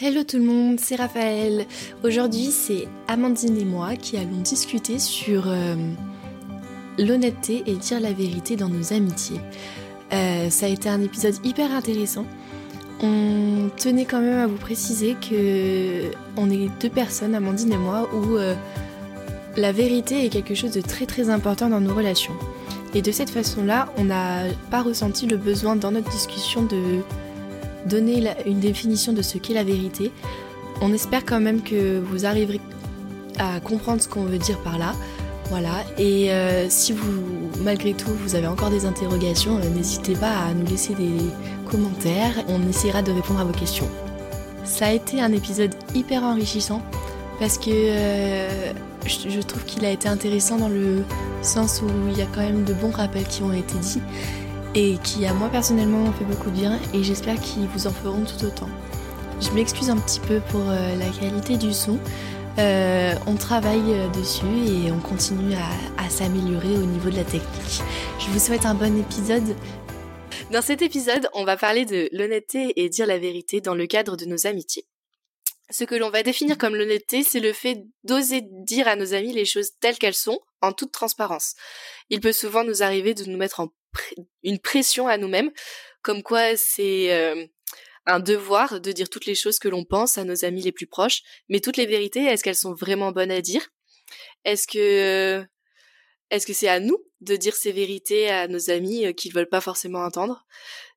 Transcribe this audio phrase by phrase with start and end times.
[0.00, 1.66] Hello tout le monde, c'est Raphaël.
[2.02, 5.76] Aujourd'hui, c'est Amandine et moi qui allons discuter sur euh,
[6.98, 9.40] l'honnêteté et dire la vérité dans nos amitiés.
[10.12, 12.26] Euh, ça a été un épisode hyper intéressant.
[13.04, 18.10] On tenait quand même à vous préciser que on est deux personnes, Amandine et moi,
[18.12, 18.56] où euh,
[19.56, 22.34] la vérité est quelque chose de très très important dans nos relations.
[22.94, 24.42] Et de cette façon-là, on n'a
[24.72, 26.98] pas ressenti le besoin dans notre discussion de
[27.86, 30.12] donner une définition de ce qu'est la vérité.
[30.80, 32.60] On espère quand même que vous arriverez
[33.38, 34.94] à comprendre ce qu'on veut dire par là.
[35.50, 40.30] Voilà, et euh, si vous, malgré tout, vous avez encore des interrogations, euh, n'hésitez pas
[40.30, 41.12] à nous laisser des
[41.70, 43.88] commentaires, on essaiera de répondre à vos questions.
[44.64, 46.80] Ça a été un épisode hyper enrichissant
[47.38, 48.72] parce que euh,
[49.06, 51.02] je, trouve qu'il a été intéressant dans le
[51.42, 54.00] sens où il y a quand même de bons rappels qui ont été dits
[54.74, 57.92] et qui, à moi personnellement, ont fait beaucoup de bien et j'espère qu'ils vous en
[57.92, 58.68] feront tout autant.
[59.40, 61.98] Je m'excuse un petit peu pour euh, la qualité du son.
[62.58, 67.82] Euh, on travaille euh, dessus et on continue à, s'améliorer au niveau de la technique.
[68.20, 69.56] Je vous souhaite un bon épisode.
[70.52, 74.16] Dans cet épisode, on va parler de l'honnêteté et dire la vérité dans le cadre
[74.16, 74.86] de nos amitiés.
[75.70, 79.32] Ce que l'on va définir comme l'honnêteté, c'est le fait d'oser dire à nos amis
[79.32, 81.54] les choses telles qu'elles sont, en toute transparence.
[82.10, 83.68] Il peut souvent nous arriver de nous mettre en
[84.42, 85.50] une pression à nous-mêmes,
[86.02, 87.46] comme quoi c'est euh,
[88.06, 90.86] un devoir de dire toutes les choses que l'on pense à nos amis les plus
[90.86, 93.68] proches, mais toutes les vérités, est-ce qu'elles sont vraiment bonnes à dire?
[94.44, 95.44] Est-ce que
[96.30, 99.48] est-ce que c'est à nous de dire ces vérités à nos amis euh, qu'ils veulent
[99.48, 100.46] pas forcément entendre?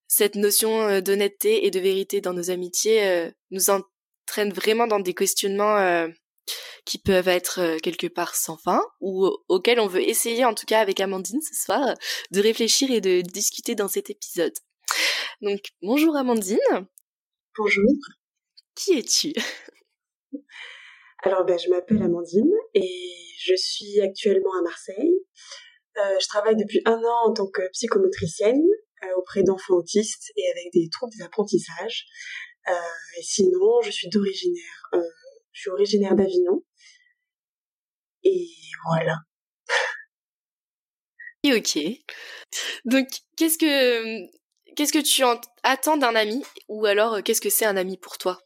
[0.07, 5.13] Cette notion euh, d'honnêteté et de vérité dans nos amitiés nous entraîne vraiment dans des
[5.13, 6.07] questionnements
[6.85, 10.65] qui peuvent être euh, quelque part sans fin ou auxquels on veut essayer en tout
[10.65, 11.95] cas avec Amandine ce soir
[12.31, 14.53] de réfléchir et de discuter dans cet épisode.
[15.41, 16.57] Donc bonjour Amandine.
[17.57, 17.91] Bonjour.
[18.75, 19.33] Qui es-tu?
[21.23, 25.13] Alors ben, je m'appelle Amandine et je suis actuellement à Marseille.
[25.97, 28.63] Euh, je travaille depuis un an en tant que psychomotricienne
[29.03, 32.05] euh, auprès d'enfants autistes et avec des troubles d'apprentissage.
[32.67, 34.91] et sinon, je suis d'originaire
[35.57, 36.63] je suis originaire d'Avignon.
[38.23, 38.47] Et
[38.85, 39.17] voilà.
[41.55, 41.79] ok.
[42.85, 44.27] Donc, qu'est-ce que,
[44.75, 45.23] qu'est-ce que tu
[45.63, 46.43] attends d'un ami?
[46.67, 48.39] Ou alors euh, qu'est-ce que c'est un ami pour toi?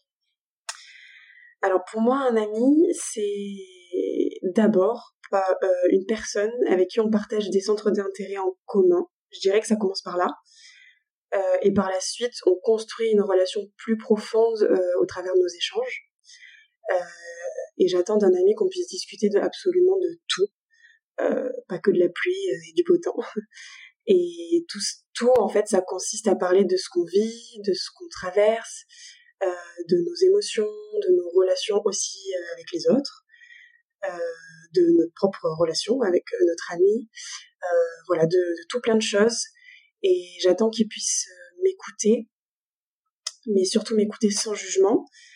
[1.61, 7.61] Alors, pour moi, un ami, c'est d'abord euh, une personne avec qui on partage des
[7.61, 9.05] centres d'intérêt en commun.
[9.31, 10.29] Je dirais que ça commence par là.
[11.33, 14.67] Euh, et par la suite, on construit une relation plus profonde
[14.99, 16.10] au travers de nos échanges.
[16.91, 17.03] Euh,
[17.77, 20.47] et j'attends d'un ami qu'on puisse discuter absolument de tout,
[21.21, 23.17] euh, pas que de la pluie et du beau temps.
[24.07, 24.79] Et tout,
[25.13, 28.85] tout, en fait, ça consiste à parler de ce qu'on vit, de ce qu'on traverse,
[29.43, 29.47] euh,
[29.87, 32.19] de nos émotions, de nos relations aussi
[32.53, 33.23] avec les autres,
[34.73, 37.09] de notre propre relation avec notre ami,
[38.07, 39.45] voilà, de, tout plein de choses.
[40.01, 41.27] Et j'attends qu'il puisse
[41.63, 42.27] m'écouter,
[43.45, 45.30] mais surtout m'écouter sans jugement, euh,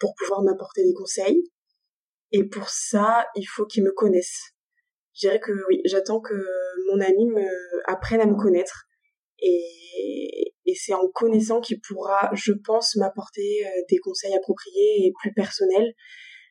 [0.00, 1.42] pour pouvoir m'apporter des conseils.
[2.32, 4.52] Et pour ça, il faut qu'il me connaisse.
[5.14, 6.34] Je dirais que oui, j'attends que
[6.90, 7.48] mon ami me
[7.86, 8.84] apprenne à me connaître.
[9.40, 15.12] Et, et c'est en connaissant qu'il pourra, je pense, m'apporter euh, des conseils appropriés et
[15.18, 15.94] plus personnels.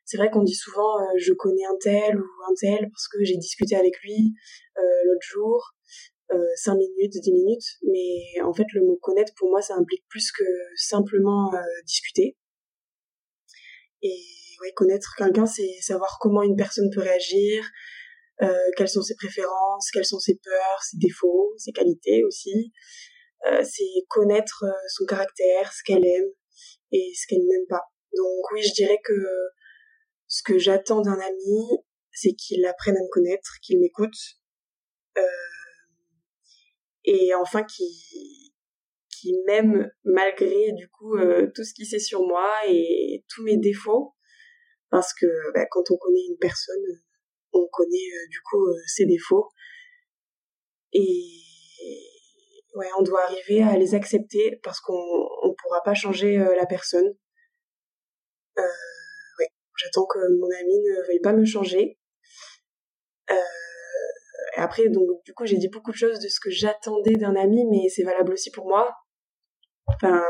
[0.06, 3.24] C'est vrai qu'on dit souvent euh, je connais un tel ou un tel parce que
[3.24, 4.34] j'ai discuté avec lui
[4.76, 5.76] l'autre jour,
[6.34, 10.04] euh, 5 minutes, 10 minutes, mais en fait le mot connaître pour moi ça implique
[10.10, 11.52] plus que simplement
[11.86, 12.38] discuter.
[14.02, 14.20] Et
[14.62, 17.70] ouais, connaître quelqu'un, c'est savoir comment une personne peut réagir,
[18.42, 22.72] euh, quelles sont ses préférences, quelles sont ses peurs, ses défauts, ses qualités aussi.
[23.46, 26.30] Euh, c'est connaître euh, son caractère, ce qu'elle aime
[26.92, 27.84] et ce qu'elle n'aime pas.
[28.16, 29.14] Donc oui, je dirais que
[30.28, 31.68] ce que j'attends d'un ami,
[32.12, 34.18] c'est qu'il apprenne à me connaître, qu'il m'écoute,
[35.18, 35.22] euh,
[37.06, 38.47] et enfin qu'il
[39.20, 43.58] qui m'aime malgré du coup euh, tout ce qui sait sur moi et tous mes
[43.58, 44.14] défauts.
[44.90, 46.76] Parce que bah, quand on connaît une personne
[47.54, 49.50] on connaît euh, du coup euh, ses défauts.
[50.94, 51.24] Et
[52.76, 57.14] ouais on doit arriver à les accepter parce qu'on on pourra pas changer la personne.
[59.78, 62.00] J'attends que mon ami ne veuille pas me changer.
[64.56, 67.64] Après, donc, du coup, j'ai dit beaucoup de choses de ce que j'attendais d'un ami,
[67.70, 68.92] mais c'est valable aussi pour moi.
[69.88, 70.24] Enfin,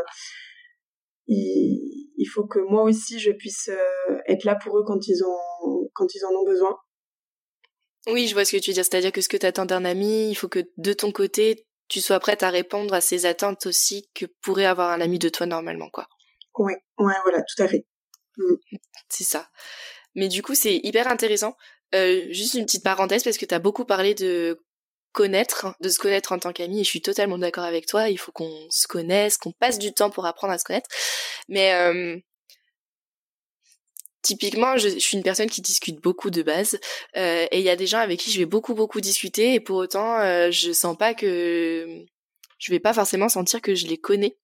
[1.27, 5.89] il, faut que moi aussi je puisse euh, être là pour eux quand ils ont
[5.93, 6.77] quand ils en ont besoin.
[8.07, 8.85] Oui, je vois ce que tu veux dire.
[8.85, 11.99] C'est-à-dire que ce que tu attends d'un ami, il faut que de ton côté, tu
[11.99, 15.45] sois prête à répondre à ces attentes aussi que pourrait avoir un ami de toi
[15.45, 16.07] normalement, quoi.
[16.57, 17.85] Ouais, ouais, voilà, tout à fait.
[18.37, 18.55] Mm.
[19.09, 19.49] C'est ça.
[20.15, 21.55] Mais du coup, c'est hyper intéressant.
[21.95, 24.59] Euh, juste une petite parenthèse parce que tu as beaucoup parlé de
[25.23, 28.09] de se connaître en tant qu'ami et je suis totalement d'accord avec toi.
[28.09, 30.89] Il faut qu'on se connaisse, qu'on passe du temps pour apprendre à se connaître.
[31.47, 32.17] Mais euh,
[34.21, 36.79] typiquement, je, suis une personne qui discute beaucoup de base
[37.15, 39.59] euh, et il y a des gens avec qui je vais beaucoup beaucoup discuter et
[39.59, 42.05] pour autant, euh, je sens pas que
[42.59, 44.37] je vais pas forcément sentir que je les connais.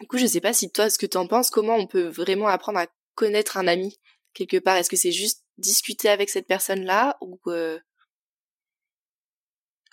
[0.00, 2.08] Du coup, je sais pas si toi, ce que tu en penses, comment on peut
[2.08, 3.98] vraiment apprendre à connaître un ami
[4.34, 7.78] quelque part Est-ce que c'est juste discuter avec cette personne-là ou euh...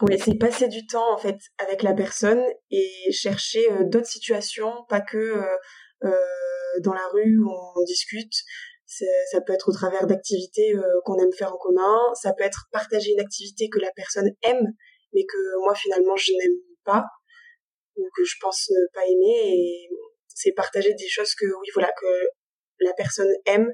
[0.05, 4.83] Oui, c'est passer du temps en fait avec la personne et chercher euh, d'autres situations,
[4.89, 5.57] pas que euh,
[6.03, 8.33] euh, dans la rue où on discute.
[8.85, 11.97] Ça peut être au travers d'activités qu'on aime faire en commun.
[12.21, 14.67] Ça peut être partager une activité que la personne aime,
[15.13, 17.03] mais que moi finalement je n'aime pas
[17.95, 19.87] ou que je pense ne pas aimer.
[20.27, 22.05] C'est partager des choses que oui voilà que
[22.81, 23.71] la personne aime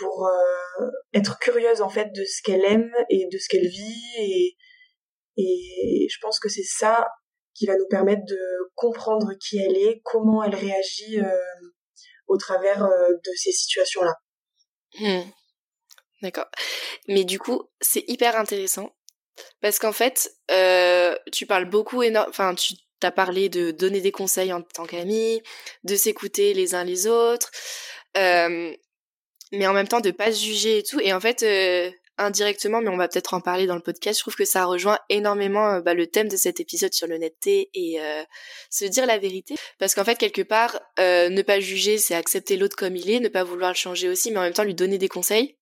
[0.00, 0.28] pour
[1.12, 4.56] être curieuse en fait de ce qu'elle aime et de ce qu'elle vit
[5.36, 7.06] et je pense que c'est ça
[7.54, 8.40] qui va nous permettre de
[8.74, 11.36] comprendre qui elle est, comment elle réagit euh,
[12.26, 14.14] au travers euh, de ces situations-là.
[14.98, 15.28] Hmm.
[16.22, 16.48] D'accord.
[17.08, 18.94] Mais du coup, c'est hyper intéressant
[19.60, 20.34] parce qu'en fait,
[21.32, 25.42] tu parles beaucoup, enfin, tu as parlé de donner des conseils en tant qu'ami,
[25.84, 27.50] de s'écouter les uns les autres.
[28.16, 28.74] Euh,
[29.52, 31.00] mais en même temps de pas se juger et tout.
[31.00, 34.22] Et en fait, euh, indirectement, mais on va peut-être en parler dans le podcast, je
[34.22, 38.00] trouve que ça rejoint énormément euh, bah, le thème de cet épisode sur l'honnêteté et
[38.00, 38.22] euh,
[38.70, 39.54] se dire la vérité.
[39.78, 43.28] Parce qu'en fait, quelque part, ne pas juger, c'est accepter l'autre comme il est, ne
[43.28, 45.56] pas vouloir le changer aussi, mais en même temps lui donner des conseils.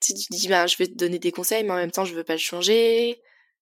[0.00, 2.14] Si tu dis, bah, je vais te donner des conseils, mais en même temps, je
[2.14, 3.20] veux pas le changer,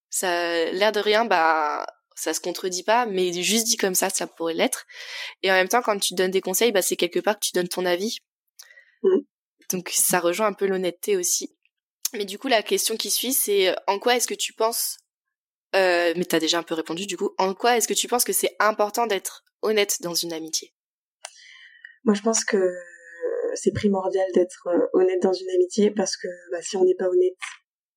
[0.09, 1.85] ça, l'air de rien, bah,
[2.15, 4.87] ça se contredit pas, mais juste dit comme ça, ça pourrait l'être.
[5.43, 7.53] Et en même temps, quand tu donnes des conseils, bah, c'est quelque part que tu
[7.53, 8.19] donnes ton avis
[9.03, 9.21] Mm.
[9.73, 11.55] Donc ça rejoint un peu l'honnêteté aussi.
[12.15, 14.99] Mais du coup, la question qui suit, c'est euh, en quoi est-ce que tu penses,
[15.75, 18.25] euh, mais t'as déjà un peu répondu du coup, en quoi est-ce que tu penses
[18.25, 20.73] que c'est important d'être honnête dans une amitié?
[22.05, 22.73] Moi, je pense que
[23.55, 27.09] c'est primordial d'être euh, honnête dans une amitié parce que bah, si on n'est pas
[27.09, 27.37] honnête,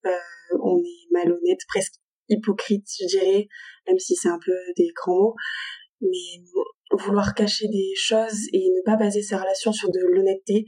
[0.05, 1.95] euh, on est malhonnête, presque
[2.29, 3.47] hypocrite, je dirais,
[3.87, 5.35] même si c'est un peu des grands mots.
[6.01, 10.65] Mais vouloir cacher des choses et ne pas baser ses relations sur de l'honnêteté,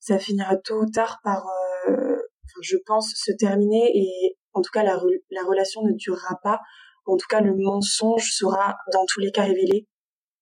[0.00, 1.46] ça finira tôt ou tard par,
[1.88, 2.16] euh,
[2.62, 5.00] je pense, se terminer et en tout cas la,
[5.30, 6.60] la relation ne durera pas.
[7.06, 9.86] En tout cas, le mensonge sera dans tous les cas révélé.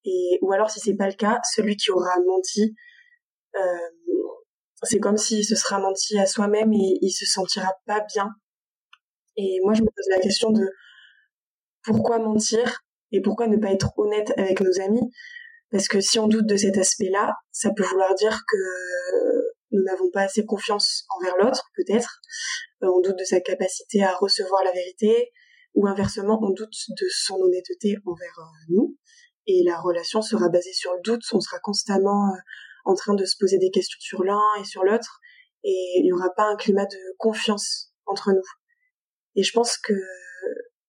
[0.05, 2.75] Et ou alors, si c'est pas le cas, celui qui aura menti,
[3.57, 3.79] euh,
[4.83, 8.29] c'est comme s'il se sera menti à soi-même et il se sentira pas bien.
[9.37, 10.67] Et moi, je me pose la question de
[11.83, 12.81] pourquoi mentir
[13.13, 15.11] et pourquoi ne pas être honnête avec nos amis?
[15.71, 18.57] Parce que si on doute de cet aspect-là, ça peut vouloir dire que
[19.71, 22.21] nous n'avons pas assez confiance envers l'autre, peut-être.
[22.83, 25.33] Euh, on doute de sa capacité à recevoir la vérité,
[25.75, 28.97] ou inversement, on doute de son honnêteté envers euh, nous.
[29.47, 32.39] Et la relation sera basée sur le doute, on sera constamment euh,
[32.85, 35.21] en train de se poser des questions sur l'un et sur l'autre,
[35.65, 38.47] et il n'y aura pas un climat de confiance entre nous.
[39.37, 39.95] Et je pense que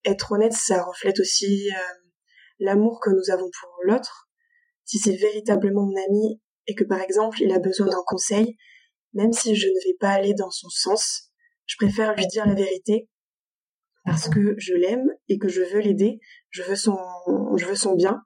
[0.03, 1.69] être honnête, ça reflète aussi
[2.59, 4.29] l'amour que nous avons pour l'autre.
[4.83, 8.57] Si c'est véritablement mon ami et que par exemple il a besoin d'un conseil,
[9.13, 11.31] même si je ne vais pas aller dans son sens,
[11.65, 13.09] je préfère lui dire la vérité
[14.05, 16.19] parce que je l'aime et que je veux l'aider,
[16.51, 16.97] je veux son,
[17.57, 18.21] je veux son bien.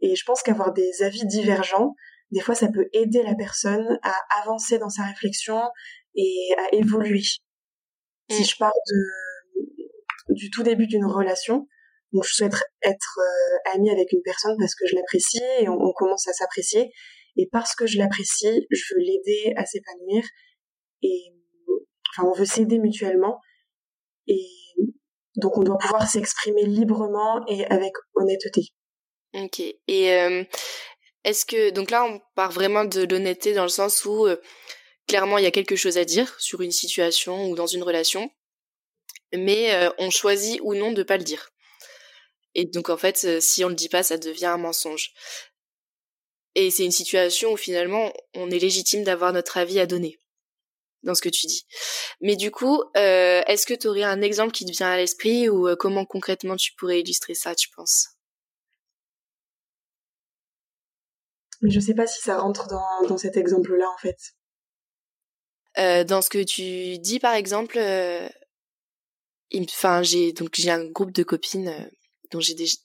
[0.00, 1.94] Et je pense qu'avoir des avis divergents,
[2.30, 5.60] des fois, ça peut aider la personne à avancer dans sa réflexion
[6.14, 7.22] et à évoluer.
[8.30, 8.44] Si mm.
[8.44, 11.68] je pars de, du tout début d'une relation,
[12.12, 15.92] donc je souhaite être euh, amie avec une personne parce que je l'apprécie et on
[15.92, 16.92] commence à s'apprécier.
[17.36, 20.24] Et parce que je l'apprécie, je veux l'aider à s'épanouir.
[21.02, 21.32] Et
[22.10, 23.40] enfin, on veut s'aider mutuellement.
[24.26, 24.44] Et
[25.36, 28.62] donc, on doit pouvoir s'exprimer librement et avec honnêteté.
[29.34, 29.60] Ok.
[29.60, 30.44] Et euh,
[31.24, 34.36] est-ce que donc là, on part vraiment de l'honnêteté dans le sens où euh,
[35.08, 38.30] clairement il y a quelque chose à dire sur une situation ou dans une relation,
[39.34, 41.48] mais euh, on choisit ou non de pas le dire.
[42.54, 45.14] Et donc en fait, si on le dit pas, ça devient un mensonge.
[46.54, 50.18] Et c'est une situation où finalement on est légitime d'avoir notre avis à donner
[51.02, 51.66] dans ce que tu dis.
[52.20, 55.48] Mais du coup, euh, est-ce que tu aurais un exemple qui te vient à l'esprit
[55.48, 58.08] ou euh, comment concrètement tu pourrais illustrer ça, tu penses?
[61.60, 64.18] Mais je sais pas si ça rentre dans, dans cet exemple-là en fait.
[65.78, 67.78] Euh, dans ce que tu dis par exemple,
[69.54, 71.90] enfin j'ai donc j'ai un groupe de copines
[72.30, 72.76] dont j'ai déjà,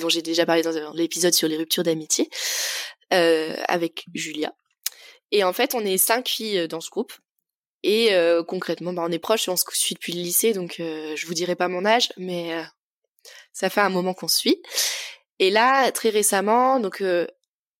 [0.00, 2.28] dont j'ai déjà parlé dans l'épisode sur les ruptures d'amitié.
[3.12, 4.54] Avec Julia.
[5.30, 7.12] Et en fait, on est cinq filles dans ce groupe.
[7.84, 8.10] Et
[8.46, 11.56] concrètement, bah, on est proches, on se suit depuis le lycée, donc je vous dirai
[11.56, 12.52] pas mon âge, mais
[13.52, 14.62] ça fait un moment qu'on se suit.
[15.38, 17.02] Et là, très récemment, donc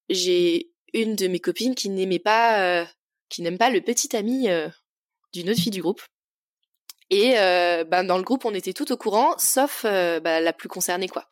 [0.09, 2.87] j'ai une de mes copines qui n'aimait pas,
[3.29, 4.49] qui n'aime pas le petit ami
[5.33, 6.03] d'une autre fille du groupe.
[7.11, 11.09] Et ben dans le groupe, on était tout au courant, sauf bah, la plus concernée,
[11.09, 11.29] quoi.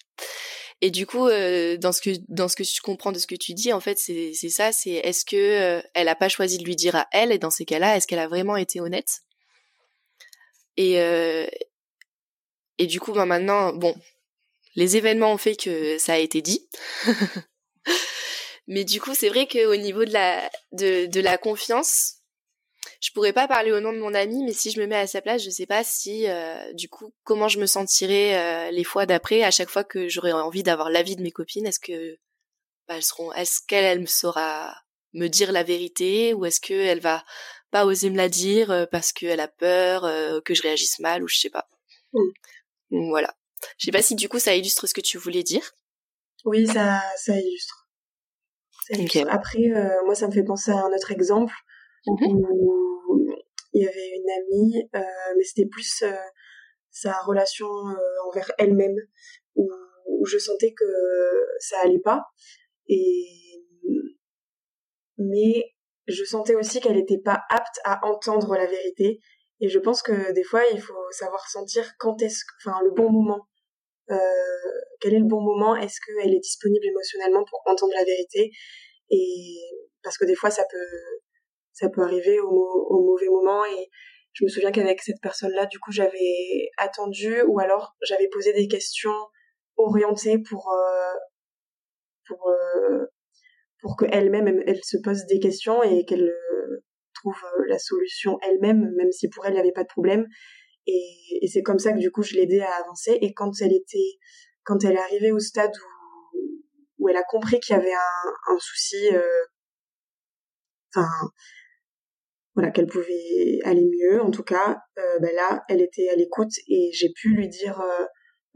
[0.83, 3.53] Et du coup, dans ce que dans ce que je comprends de ce que tu
[3.53, 6.77] dis, en fait, c'est c'est ça, c'est est-ce que elle a pas choisi de lui
[6.77, 9.21] dire à elle, et dans ces cas-là, est-ce qu'elle a vraiment été honnête?
[10.79, 10.95] Et
[12.79, 13.95] et du coup, ben maintenant, bon,
[14.75, 16.67] les événements ont fait que ça a été dit.
[18.69, 22.20] Mais du coup, c'est vrai qu'au niveau de la de, de la confiance,
[23.00, 25.07] je pourrais pas parler au nom de mon ami, mais si je me mets à
[25.07, 28.85] sa place, je sais pas si, euh, du coup, comment je me sentirais euh, les
[28.85, 31.66] fois d'après, à chaque fois que j'aurais envie d'avoir l'avis de mes copines.
[31.66, 32.19] Est-ce que
[32.87, 34.75] bah, elles seront, est-ce qu'elle elle me saura
[35.14, 37.25] me dire la vérité, ou est-ce qu'elle va
[37.71, 40.02] pas oser me la dire euh, parce qu'elle a peur
[40.45, 41.69] que je réagisse mal, ou je sais pas.
[42.12, 43.09] Mm.
[43.09, 43.35] Voilà.
[43.78, 45.73] Je sais pas si du coup ça illustre ce que tu voulais dire.
[46.45, 47.88] Oui, ça, ça illustre.
[49.28, 49.69] Après,
[50.04, 51.54] moi, ça me fait penser à un autre exemple.
[52.07, 52.50] Mmh
[53.73, 56.12] il y avait une amie, euh, mais c'était plus euh,
[56.90, 58.97] sa relation euh, envers elle-même,
[59.57, 59.71] où,
[60.26, 60.85] je sentais que
[61.61, 62.25] ça allait pas.
[62.88, 63.25] Et
[65.16, 65.73] mais
[66.09, 69.21] je sentais aussi qu'elle n'était pas apte à entendre la vérité.
[69.61, 73.11] Et je pense que des fois, il faut savoir sentir quand est-ce, enfin, le bon
[73.11, 73.47] moment.
[75.00, 75.76] Quel est le bon moment?
[75.76, 78.50] Est-ce qu'elle est disponible émotionnellement pour entendre la vérité?
[79.11, 79.59] Et
[80.02, 81.20] parce que des fois, ça peut
[81.81, 83.89] ça peut arriver au, au mauvais moment et
[84.33, 88.69] je me souviens qu'avec cette personne-là, du coup, j'avais attendu ou alors j'avais posé des
[88.69, 89.15] questions
[89.77, 91.15] orientées pour euh,
[92.27, 93.07] pour euh,
[93.81, 96.85] pour que elle-même elle, se pose des questions et qu'elle euh,
[97.15, 100.27] trouve euh, la solution elle-même, même si pour elle il n'y avait pas de problème.
[100.87, 103.19] Et, c'est comme ça que du coup je l'ai aidée à avancer.
[103.21, 104.19] Et quand elle était,
[104.65, 105.91] quand elle est arrivée au stade où
[106.99, 109.09] où elle a compris qu'il y avait un, un souci,
[110.95, 111.09] enfin
[112.61, 114.21] voilà qu'elle pouvait aller mieux.
[114.21, 117.81] En tout cas euh, ben là elle était à l'écoute et j'ai pu lui dire
[117.81, 118.05] euh,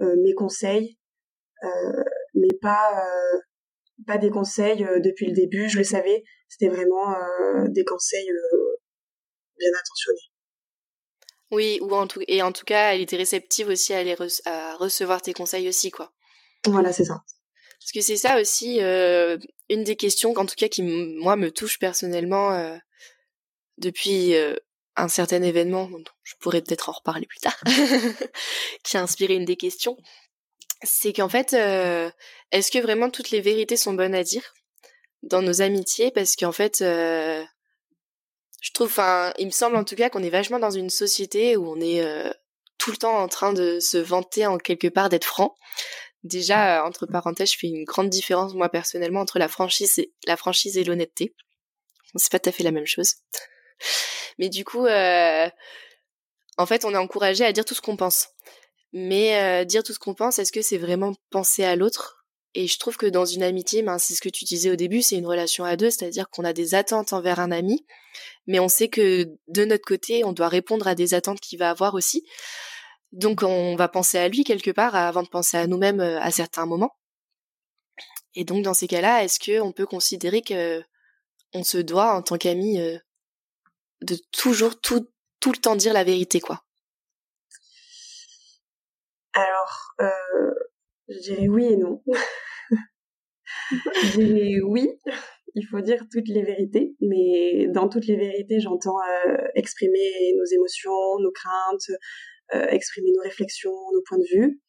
[0.04, 0.98] euh, mes conseils
[2.34, 3.02] mais pas
[4.06, 5.70] pas des conseils depuis le début.
[5.70, 6.22] Je le savais.
[6.46, 7.14] C'était vraiment
[7.68, 8.28] des conseils
[9.58, 10.28] bien intentionnés.
[11.50, 14.76] Oui ou en tout et en tout cas elle était réceptive aussi à, aller à
[14.76, 16.12] recevoir tes conseils aussi quoi.
[16.66, 17.22] Voilà c'est ça.
[17.80, 21.78] Parce que c'est ça aussi une des questions en tout cas qui moi me touche
[21.78, 22.78] personnellement
[23.78, 24.54] depuis euh,
[24.96, 27.58] un certain événement, dont je pourrais peut-être en reparler plus tard,
[28.84, 29.96] qui a inspiré une des questions,
[30.82, 32.10] c'est qu'en fait, euh,
[32.52, 34.54] est-ce que vraiment toutes les vérités sont bonnes à dire
[35.22, 36.10] dans nos amitiés?
[36.10, 37.42] Parce qu'en fait, euh,
[38.60, 41.56] je trouve, enfin, il me semble en tout cas qu'on est vachement dans une société
[41.56, 42.02] où on est
[42.78, 45.54] tout le temps en train de se vanter en quelque part d'être franc.
[46.22, 50.38] Déjà, entre parenthèses, je fais une grande différence moi personnellement entre la franchise et la
[50.38, 51.34] franchise et l'honnêteté.
[52.16, 53.16] C'est pas tout à fait la même chose.
[54.38, 55.48] Mais du coup, euh,
[56.56, 58.28] en fait, on est encouragé à dire tout ce qu'on pense.
[58.92, 62.24] Mais euh, dire tout ce qu'on pense, est-ce que c'est vraiment penser à l'autre?
[62.54, 65.02] Et je trouve que dans une amitié, ben, c'est ce que tu disais au début,
[65.02, 67.84] c'est une relation à deux, c'est-à-dire qu'on a des attentes envers un ami,
[68.46, 71.70] mais on sait que de notre côté, on doit répondre à des attentes qu'il va
[71.70, 72.24] avoir aussi.
[73.10, 76.30] Donc on va penser à lui quelque part avant de penser à nous-mêmes euh, à
[76.30, 76.96] certains moments.
[78.36, 80.82] Et donc dans ces cas-là, est-ce qu'on peut considérer que
[81.54, 82.78] on se doit en tant qu'ami
[84.04, 85.08] de toujours tout,
[85.40, 86.62] tout le temps dire la vérité, quoi
[89.32, 90.54] Alors, euh,
[91.08, 92.02] je dirais oui et non.
[93.72, 94.88] je dirais oui,
[95.54, 100.44] il faut dire toutes les vérités, mais dans toutes les vérités, j'entends euh, exprimer nos
[100.44, 101.90] émotions, nos craintes,
[102.54, 104.60] euh, exprimer nos réflexions, nos points de vue,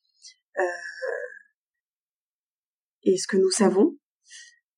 [3.03, 3.97] et ce que nous savons.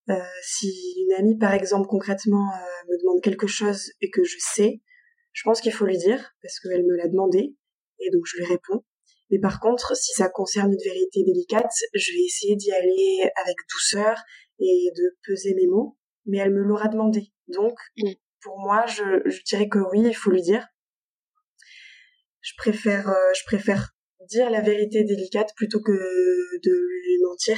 [0.09, 4.37] Euh, si une amie, par exemple, concrètement, euh, me demande quelque chose et que je
[4.39, 4.81] sais,
[5.33, 7.55] je pense qu'il faut lui dire parce qu'elle me l'a demandé
[7.99, 8.83] et donc je lui réponds.
[9.29, 13.57] Mais par contre, si ça concerne une vérité délicate, je vais essayer d'y aller avec
[13.69, 14.17] douceur
[14.59, 17.31] et de peser mes mots, mais elle me l'aura demandé.
[17.47, 18.11] Donc, mm.
[18.41, 20.65] pour moi, je, je, dirais que oui, il faut lui dire.
[22.41, 23.93] Je préfère, euh, je préfère
[24.29, 27.57] dire la vérité délicate plutôt que de lui mentir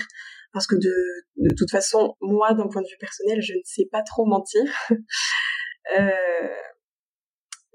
[0.53, 0.93] parce que de,
[1.37, 4.63] de toute façon, moi, d'un point de vue personnel, je ne sais pas trop mentir.
[5.97, 6.47] euh,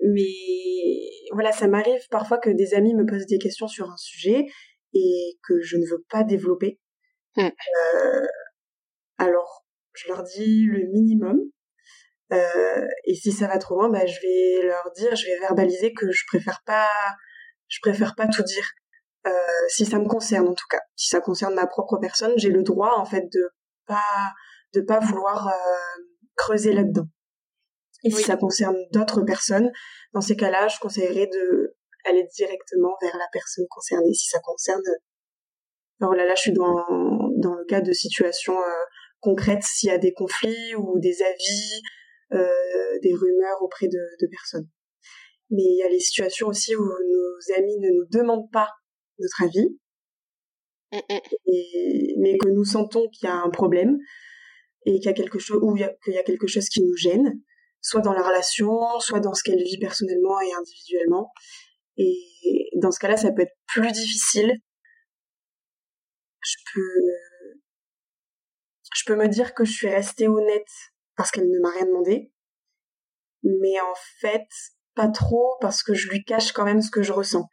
[0.02, 4.46] mais voilà, ça m'arrive parfois que des amis me posent des questions sur un sujet
[4.92, 6.80] et que je ne veux pas développer.
[7.36, 7.48] Hmm.
[7.48, 8.26] Euh,
[9.18, 11.40] alors, je leur dis le minimum.
[12.32, 15.92] Euh, et si ça va trop loin, bah, je vais leur dire, je vais verbaliser
[15.92, 16.88] que je préfère pas,
[17.68, 18.66] je préfère pas tout dire.
[19.26, 19.30] Euh,
[19.68, 22.62] si ça me concerne en tout cas, si ça concerne ma propre personne, j'ai le
[22.62, 23.50] droit en fait de
[23.86, 24.32] pas
[24.74, 26.02] de pas vouloir euh,
[26.36, 27.06] creuser là-dedans.
[28.04, 29.70] Et si ça concerne d'autres personnes,
[30.12, 34.12] dans ces cas-là, je conseillerais de aller directement vers la personne concernée.
[34.12, 34.82] Si ça concerne,
[36.00, 36.84] voilà, là, je suis dans
[37.38, 38.84] dans le cas de situations euh,
[39.20, 41.82] concrètes, s'il y a des conflits ou des avis,
[42.32, 44.68] euh, des rumeurs auprès de, de personnes.
[45.50, 48.70] Mais il y a les situations aussi où nos amis ne nous demandent pas
[49.18, 49.68] notre avis,
[50.92, 51.20] mm, mm.
[51.46, 53.98] et, mais que nous sentons qu'il y a un problème
[54.86, 57.40] et qu'il y a quelque chose ou qu'il y a quelque chose qui nous gêne,
[57.80, 61.32] soit dans la relation, soit dans ce qu'elle vit personnellement et individuellement.
[61.96, 64.52] Et dans ce cas-là, ça peut être plus difficile.
[66.42, 67.60] Je peux,
[68.94, 70.68] je peux me dire que je suis restée honnête
[71.16, 72.32] parce qu'elle ne m'a rien demandé,
[73.42, 74.46] mais en fait,
[74.94, 77.48] pas trop parce que je lui cache quand même ce que je ressens.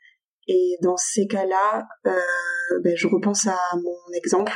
[0.48, 4.54] Et dans ces cas-là, euh, ben, je repense à mon exemple.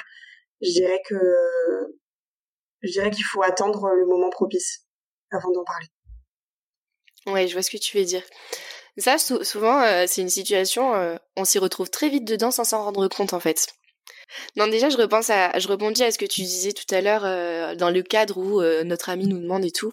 [0.61, 1.15] Je dirais que
[2.81, 4.85] je dirais qu'il faut attendre le moment propice
[5.31, 5.87] avant d'en parler.
[7.27, 8.23] Ouais, je vois ce que tu veux dire.
[8.97, 12.83] Ça, souvent, euh, c'est une situation, euh, on s'y retrouve très vite dedans sans s'en
[12.83, 13.67] rendre compte, en fait.
[14.55, 17.25] Non, déjà, je repense à, je rebondis à ce que tu disais tout à l'heure
[17.25, 19.91] euh, dans le cadre où notre ami nous demande et tout,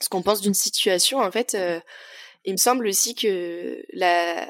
[0.00, 1.20] ce qu'on pense d'une situation.
[1.20, 1.56] En fait,
[2.44, 4.48] il me semble aussi que la,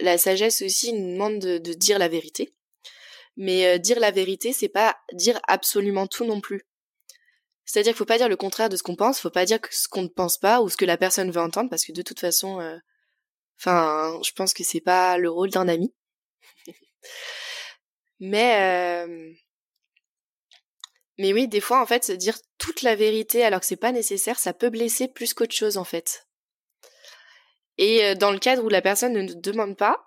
[0.00, 2.54] la sagesse aussi nous demande de, dire la vérité.
[3.36, 6.68] Mais dire la vérité, c'est pas dire absolument tout non plus.
[7.68, 9.88] C'est-à-dire qu'il faut pas dire le contraire de ce qu'on pense, faut pas dire ce
[9.88, 12.18] qu'on ne pense pas ou ce que la personne veut entendre, parce que de toute
[12.18, 12.78] façon, euh,
[13.60, 15.94] enfin, je pense que c'est pas le rôle d'un ami.
[18.20, 19.32] mais euh,
[21.18, 24.38] mais oui, des fois en fait, dire toute la vérité alors que c'est pas nécessaire,
[24.38, 26.26] ça peut blesser plus qu'autre chose en fait.
[27.78, 30.04] Et euh, dans le cadre où la personne ne nous demande pas,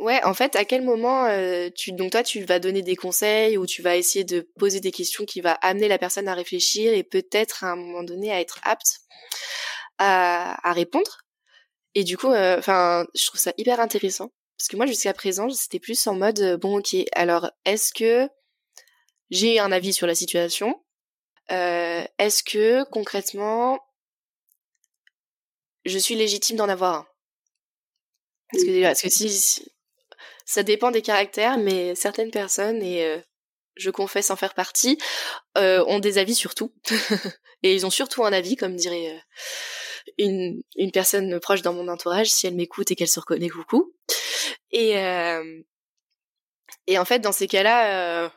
[0.00, 3.56] Ouais, en fait, à quel moment euh, tu donc toi tu vas donner des conseils
[3.56, 6.92] ou tu vas essayer de poser des questions qui va amener la personne à réfléchir
[6.92, 9.00] et peut-être à un moment donné à être apte
[9.98, 11.22] à, à répondre.
[11.94, 15.48] Et du coup, euh, enfin, je trouve ça hyper intéressant parce que moi jusqu'à présent
[15.50, 18.28] c'était plus en mode euh, bon ok alors est-ce que
[19.30, 20.82] j'ai un avis sur la situation?
[21.52, 23.78] Euh, Est-ce que concrètement
[25.84, 27.06] je suis légitime d'en avoir un
[28.54, 29.64] parce que, parce que si,
[30.44, 33.18] ça dépend des caractères, mais certaines personnes, et euh,
[33.76, 34.98] je confesse en faire partie,
[35.58, 36.72] euh, ont des avis sur tout.
[37.62, 41.88] et ils ont surtout un avis, comme dirait euh, une, une personne proche dans mon
[41.88, 43.92] entourage, si elle m'écoute et qu'elle se reconnaît, coucou.
[44.70, 44.94] Et,
[46.88, 48.30] et en fait, dans ces cas-là,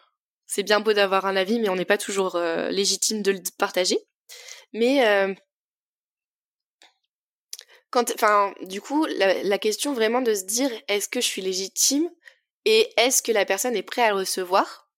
[0.45, 3.97] c'est bien beau d'avoir un avis, mais on n'est pas toujours légitime de le partager.
[4.71, 5.36] Mais
[7.97, 12.10] enfin, du coup, la, question vraiment de se dire est-ce que je suis légitime
[12.65, 14.89] et est-ce que la personne est prête à le recevoir,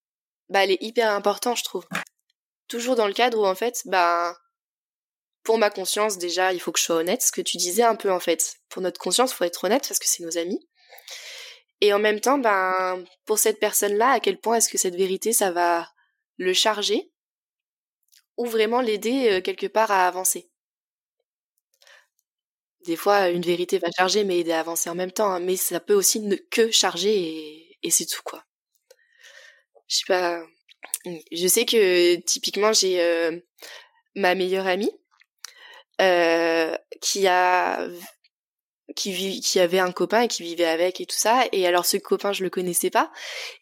[0.50, 1.86] bah, elle est hyper importante, je trouve.
[2.68, 4.36] Toujours dans le cadre où, en fait, bah,
[5.44, 7.96] pour ma conscience, déjà, il faut que je sois honnête, ce que tu disais un
[7.96, 8.56] peu, en fait.
[8.70, 10.68] Pour notre conscience, il faut être honnête parce que c'est nos amis.
[11.82, 15.32] Et en même temps, ben, pour cette personne-là, à quel point est-ce que cette vérité,
[15.34, 15.88] ça va
[16.38, 17.12] le charger
[18.38, 20.50] ou vraiment l'aider euh, quelque part à avancer?
[22.86, 25.32] Des fois, une vérité va charger, mais aider à avancer en même temps.
[25.32, 25.40] Hein.
[25.40, 28.44] mais ça peut aussi ne que charger et, c'est tout, quoi.
[29.88, 30.44] Je sais pas.
[31.32, 33.40] Je sais que typiquement, j'ai euh,
[34.16, 34.92] ma meilleure amie
[36.02, 37.88] euh, qui a
[38.96, 41.46] qui, qui avait un copain et qui vivait avec et tout ça.
[41.52, 43.12] Et alors ce copain, je le connaissais pas.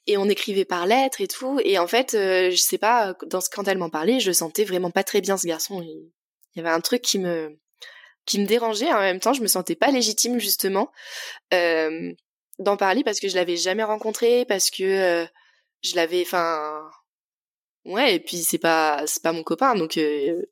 [0.08, 1.60] Et on écrivait par lettres et tout.
[1.64, 4.64] Et en fait, euh, je sais pas, dans ce, quand elle m'en parlait, je sentais
[4.64, 5.82] vraiment pas très bien ce garçon.
[5.82, 6.12] Il
[6.56, 7.58] y avait un truc qui me
[8.28, 8.92] qui me dérangeait.
[8.92, 10.92] En même temps, je me sentais pas légitime justement
[11.54, 12.14] euh,
[12.60, 15.26] d'en parler parce que je l'avais jamais rencontré, parce que euh,
[15.84, 16.88] je l'avais, enfin,
[17.86, 18.16] ouais.
[18.16, 20.44] Et puis c'est pas, c'est pas mon copain, donc euh,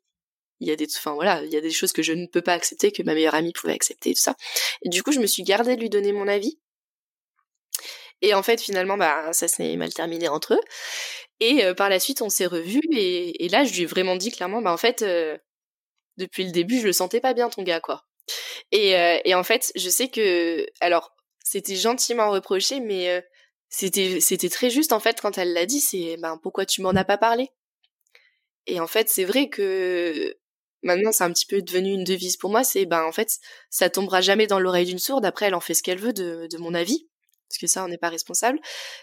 [0.60, 2.42] il y a des, enfin voilà, il y a des choses que je ne peux
[2.42, 4.34] pas accepter que ma meilleure amie pouvait accepter et tout ça.
[4.82, 6.58] Et du coup, je me suis gardée de lui donner mon avis.
[8.22, 10.60] Et en fait, finalement, bah, ça s'est mal terminé entre eux.
[11.40, 12.80] Et par la suite, on s'est revus.
[12.92, 15.04] Et, et, là, je lui ai vraiment dit clairement, bah en fait,
[16.16, 18.04] depuis le début, je le sentais pas bien ton gars quoi.
[18.72, 23.20] Et, euh, et en fait, je sais que alors c'était gentiment reproché, mais euh,
[23.68, 25.80] c'était c'était très juste en fait quand elle l'a dit.
[25.80, 27.50] C'est ben pourquoi tu m'en as pas parlé?
[28.66, 30.36] Et en fait, c'est vrai que
[30.82, 32.64] maintenant c'est un petit peu devenu une devise pour moi.
[32.64, 33.38] C'est ben en fait
[33.70, 35.24] ça tombera jamais dans l'oreille d'une sourde.
[35.24, 37.08] Après, elle en fait ce qu'elle veut de, de mon avis,
[37.48, 38.58] parce que ça on n'est pas responsable.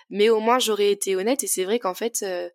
[0.10, 1.43] Mais au moins j'aurais été honnête.
[1.43, 2.49] Et c'est vrai qu'en fait euh,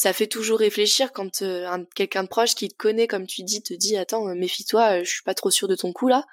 [0.00, 3.62] ça fait toujours réfléchir quand euh, quelqu'un de proche qui te connaît, comme tu dis,
[3.62, 6.24] te dit attends, euh, méfie-toi, je suis pas trop sûre de ton coup là.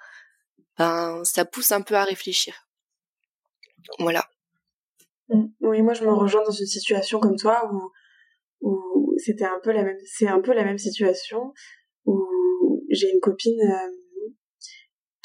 [0.77, 2.65] Ben, ça pousse un peu à réfléchir.
[3.99, 4.23] Voilà.
[5.27, 5.47] Mmh.
[5.59, 7.91] Oui, moi je me rejoins dans une situation comme toi où
[8.61, 11.53] où c'était un peu la même, c'est un peu la même situation
[12.05, 13.61] où j'ai une copine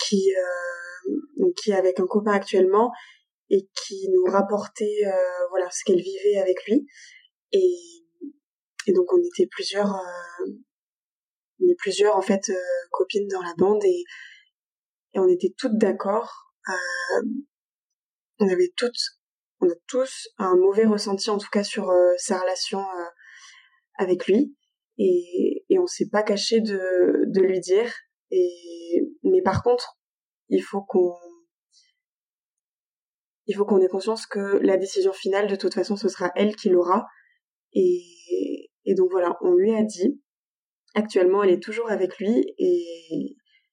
[0.05, 0.33] qui
[1.37, 2.91] donc qui est avec un copain actuellement
[3.51, 6.89] et qui nous rapportait euh, voilà ce qu'elle vivait avec lui
[7.53, 8.02] et,
[8.87, 10.47] et donc on était plusieurs euh,
[11.61, 12.55] on est plusieurs en fait euh,
[12.91, 14.05] copines dans la bande et,
[15.15, 16.55] et on était toutes d'accord
[18.39, 19.01] on avait toutes
[19.61, 22.85] on a tous un mauvais ressenti en tout cas sur sa relation
[23.99, 24.57] avec lui
[24.99, 27.93] et, et on s'est pas caché de, de lui dire
[28.31, 29.99] et mais par contre
[30.49, 31.15] il faut qu'on
[33.47, 36.55] il faut qu'on ait conscience que la décision finale, de toute façon, ce sera elle
[36.57, 37.07] qui l'aura.
[37.75, 38.03] Et,
[38.85, 40.21] et donc voilà, on lui a dit.
[40.95, 42.45] Actuellement, elle est toujours avec lui,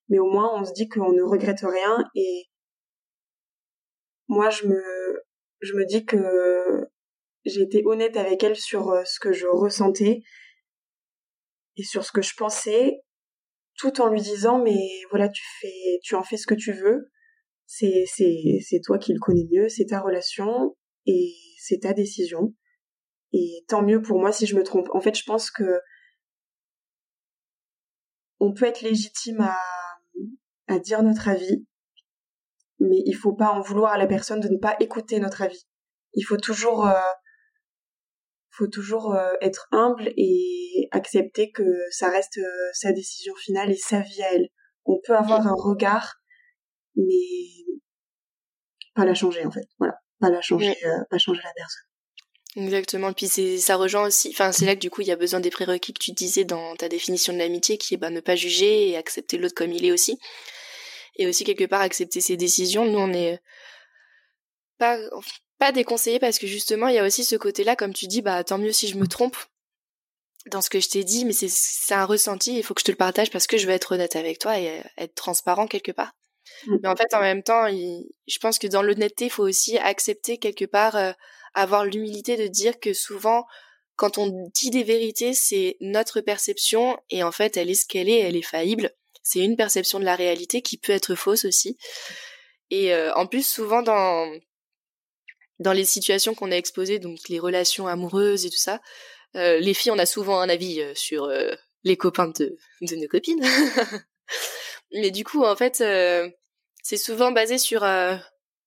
[0.08, 2.04] mais au moins on se dit qu'on ne regrette rien.
[2.14, 2.44] Et
[4.28, 6.86] moi, je me, dis que
[7.44, 10.22] j'ai été honnête avec elle sur euh, ce que je ressentais
[11.76, 13.00] et sur ce que je pensais,
[13.76, 14.78] tout en lui disant mais
[15.10, 17.10] voilà, tu fais, tu en fais ce que tu veux
[17.72, 22.52] c'est c'est c'est toi qui le connais mieux, c'est ta relation et c'est ta décision.
[23.32, 24.88] Et tant mieux pour moi si je me trompe.
[24.92, 25.80] En fait, je pense que
[28.40, 29.56] on peut être légitime à
[30.68, 31.66] à dire notre avis,
[32.78, 35.66] mais il faut pas en vouloir à la personne de ne pas écouter notre avis.
[36.14, 36.94] Il faut toujours euh,
[38.50, 43.76] faut toujours euh, être humble et accepter que ça reste euh, sa décision finale et
[43.76, 44.48] sa vie à elle.
[44.84, 46.20] On peut avoir un regard
[46.96, 47.76] mais
[48.94, 49.66] pas la changer en fait.
[49.78, 51.89] Voilà, pas la changer, euh, pas changer la personne.
[52.56, 53.12] Exactement.
[53.12, 54.30] Puis c'est ça rejoint aussi.
[54.30, 56.44] Enfin, c'est là que du coup il y a besoin des prérequis que tu disais
[56.44, 59.72] dans ta définition de l'amitié, qui est bah, ne pas juger et accepter l'autre comme
[59.72, 60.18] il est aussi.
[61.16, 62.84] Et aussi quelque part accepter ses décisions.
[62.84, 63.40] Nous on est
[64.78, 64.98] pas
[65.58, 68.42] pas déconseillé parce que justement il y a aussi ce côté-là, comme tu dis, bah
[68.44, 69.36] tant mieux si je me trompe
[70.46, 72.56] dans ce que je t'ai dit, mais c'est un ressenti.
[72.56, 74.58] Il faut que je te le partage parce que je veux être honnête avec toi
[74.58, 76.12] et euh, être transparent quelque part.
[76.66, 76.76] Mm.
[76.82, 80.38] Mais en fait, en même temps, je pense que dans l'honnêteté, il faut aussi accepter
[80.38, 81.12] quelque part, euh,
[81.54, 83.46] avoir l'humilité de dire que souvent,
[83.96, 88.08] quand on dit des vérités, c'est notre perception et en fait, elle est ce qu'elle
[88.08, 88.92] est, elle est faillible.
[89.22, 91.76] C'est une perception de la réalité qui peut être fausse aussi.
[92.70, 94.32] Et euh, en plus, souvent dans
[95.58, 98.80] dans les situations qu'on a exposées, donc les relations amoureuses et tout ça,
[99.36, 101.30] euh, les filles, on a souvent un avis sur
[101.84, 103.44] les copains de, de nos copines.
[104.92, 105.82] Mais du coup, en fait,
[106.82, 108.16] c'est souvent basé sur euh,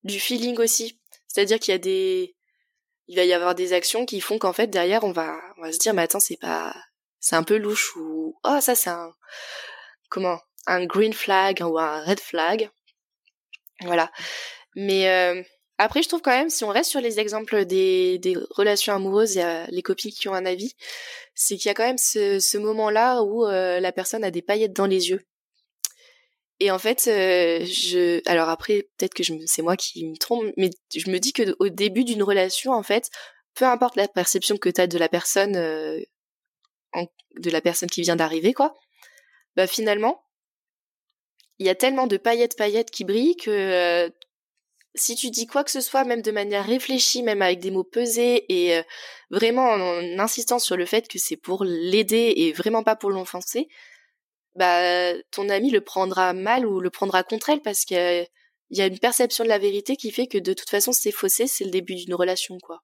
[0.04, 1.00] du feeling aussi.
[1.28, 2.36] C'est-à-dire qu'il y a des,
[3.08, 5.72] il va y avoir des actions qui font qu'en fait derrière on va, on va
[5.72, 6.76] se dire mais attends c'est pas,
[7.20, 9.13] c'est un peu louche ou oh ça c'est un,
[10.10, 12.70] comment, un green flag ou un red flag.
[13.82, 14.12] Voilà.
[14.76, 15.42] Mais euh,
[15.78, 19.38] après, je trouve quand même, si on reste sur les exemples des, des relations amoureuses,
[19.38, 20.76] et les copines qui ont un avis,
[21.36, 24.42] c'est qu'il y a quand même ce, ce moment-là où euh, la personne a des
[24.42, 25.26] paillettes dans les yeux.
[26.63, 30.45] Et en fait, euh, je, alors après, peut-être que je c'est moi qui me trompe,
[30.56, 33.10] mais je me dis que au début d'une relation, en fait,
[33.54, 35.99] peu importe la perception que tu as de la personne, euh,
[37.38, 38.78] de la personne qui vient d'arriver, quoi,
[39.58, 40.23] bah finalement,
[41.60, 44.10] il y a tellement de paillettes, paillettes qui brillent que euh,
[44.95, 47.84] si tu dis quoi que ce soit, même de manière réfléchie, même avec des mots
[47.84, 48.82] pesés et
[49.32, 53.67] vraiment en, insistant sur le fait que c'est pour l'aider et vraiment pas pour l'enfoncer,
[54.56, 58.28] bah ton ami le prendra mal ou le prendra contre elle parce qu'il
[58.70, 61.48] y a une perception de la vérité qui fait que de toute façon c'est faussé,
[61.48, 62.84] c'est le début d'une relation quoi.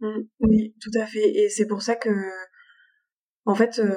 [0.00, 1.28] Mmh, oui, tout à fait.
[1.36, 2.10] Et c'est pour ça que,
[3.44, 3.96] en fait, euh,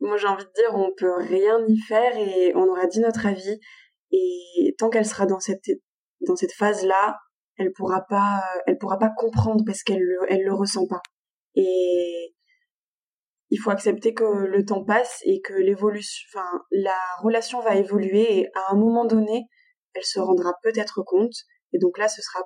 [0.00, 3.26] moi j'ai envie de dire, on peut rien y faire et on aura dit notre
[3.26, 3.58] avis.
[4.12, 5.70] Et tant qu'elle sera dans cette
[6.20, 7.18] dans cette phase là,
[7.56, 11.02] elle pourra pas, elle pourra pas comprendre parce qu'elle elle le ressent pas.
[11.56, 12.31] Et
[13.52, 18.38] il faut accepter que le temps passe et que l'évolution, enfin, la relation va évoluer
[18.38, 19.44] et à un moment donné,
[19.92, 21.34] elle se rendra peut-être compte
[21.74, 22.40] et donc là, ce sera,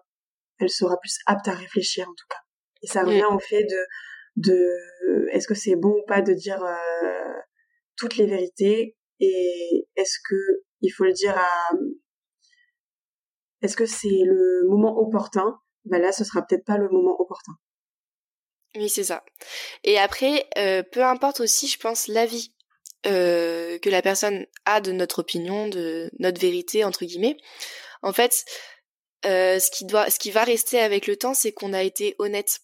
[0.59, 2.41] elle sera plus apte à réfléchir en tout cas.
[2.83, 3.87] Et ça revient au fait de,
[4.35, 7.35] de, est-ce que c'est bon ou pas de dire euh,
[7.97, 11.71] toutes les vérités et est-ce que il faut le dire à,
[13.63, 15.57] est-ce que c'est le moment opportun?
[15.85, 17.53] Ben là, ce sera peut-être pas le moment opportun.
[18.77, 19.25] Oui, c'est ça.
[19.85, 22.53] Et après, euh, peu importe aussi, je pense, l'avis
[23.07, 27.39] euh, que la personne a de notre opinion, de notre vérité entre guillemets.
[28.03, 28.45] En fait,
[29.25, 32.17] euh, ce qui doit, ce qui va rester avec le temps, c'est qu'on a été
[32.19, 32.61] honnête.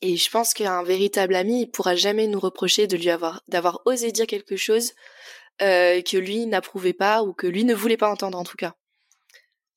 [0.00, 3.82] Et je pense qu'un véritable ami, il pourra jamais nous reprocher de lui avoir, d'avoir
[3.84, 4.94] osé dire quelque chose
[5.58, 8.76] que lui n'approuvait pas ou que lui ne voulait pas entendre en tout cas.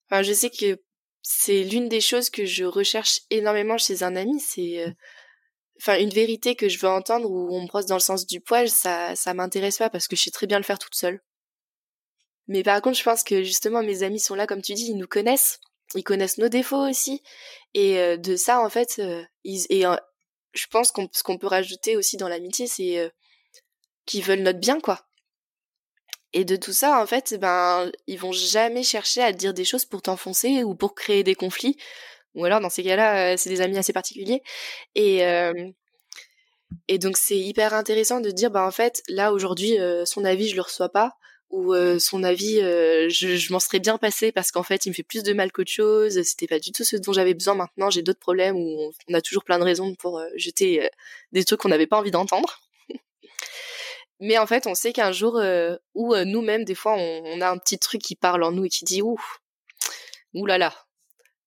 [0.09, 0.81] Enfin, je sais que
[1.21, 4.95] c'est l'une des choses que je recherche énormément chez un ami, c'est
[5.83, 8.39] enfin une vérité que je veux entendre où on me brosse dans le sens du
[8.41, 11.21] poil, ça ça m'intéresse pas parce que je sais très bien le faire toute seule.
[12.47, 14.97] Mais par contre, je pense que justement mes amis sont là comme tu dis, ils
[14.97, 15.59] nous connaissent,
[15.95, 17.21] ils connaissent nos défauts aussi
[17.73, 19.01] et euh, de ça en fait
[19.43, 19.83] ils et
[20.53, 23.11] je pense qu'on ce qu'on peut rajouter aussi dans l'amitié c'est
[24.05, 25.05] qu'ils veulent notre bien quoi.
[26.33, 29.85] Et de tout ça, en fait, ben, ils vont jamais chercher à dire des choses
[29.85, 31.77] pour t'enfoncer ou pour créer des conflits.
[32.35, 34.41] Ou alors, dans ces cas-là, euh, c'est des amis assez particuliers.
[34.95, 35.53] Et, euh,
[36.87, 40.49] et donc, c'est hyper intéressant de dire, ben, en fait, là, aujourd'hui, euh, son avis,
[40.49, 41.13] je le reçois pas.
[41.51, 45.21] Ou son avis, je, m'en serais bien passé parce qu'en fait, il me fait plus
[45.21, 46.19] de mal qu'autre chose.
[46.23, 47.91] C'était pas du tout ce dont j'avais besoin maintenant.
[47.91, 50.89] J'ai d'autres problèmes où on a toujours plein de raisons pour jeter
[51.31, 52.59] des trucs qu'on n'avait pas envie d'entendre.
[54.19, 55.39] Mais en fait, on sait qu'un jour
[55.93, 58.83] où nous-mêmes, des fois, on, a un petit truc qui parle en nous et qui
[58.83, 59.21] dit ouh,
[60.33, 60.73] ouh là là.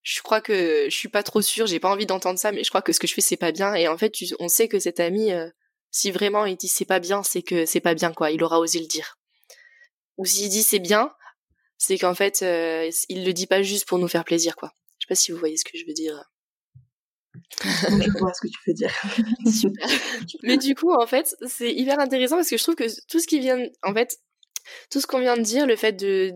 [0.06, 2.68] Je crois que je suis pas trop sûre, j'ai pas envie d'entendre ça, mais je
[2.68, 3.74] crois que ce que je fais c'est pas bien.
[3.74, 5.48] Et en fait, on sait que cet ami, euh,
[5.90, 8.30] si vraiment il dit c'est pas bien, c'est que c'est pas bien quoi.
[8.30, 9.18] Il aura osé le dire.
[10.16, 11.12] Ou s'il dit c'est bien,
[11.76, 12.40] c'est qu'en fait,
[13.08, 14.72] il le dit pas juste pour nous faire plaisir quoi.
[15.00, 16.30] Je sais pas si vous voyez ce que je veux dire
[17.64, 18.92] je vois ce que tu veux dire.
[19.52, 19.88] Super.
[20.44, 23.26] Mais du coup, en fait, c'est hyper intéressant parce que je trouve que tout ce
[23.26, 24.20] qui vient, en fait,
[24.90, 26.32] tout ce qu'on vient de dire, le fait de,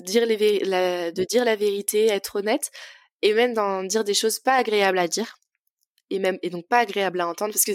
[0.00, 2.70] dire la, de dire la vérité, être honnête,
[3.22, 5.38] et même d'en dire des choses pas agréables à dire,
[6.10, 7.72] et même et donc pas agréables à entendre, parce que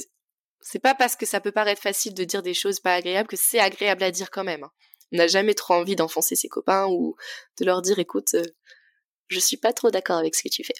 [0.62, 3.36] c'est pas parce que ça peut paraître facile de dire des choses pas agréables que
[3.36, 4.64] c'est agréable à dire quand même.
[4.64, 4.72] Hein.
[5.12, 7.16] On n'a jamais trop envie d'enfoncer ses copains ou
[7.60, 8.46] de leur dire, écoute, euh,
[9.28, 10.74] je suis pas trop d'accord avec ce que tu fais.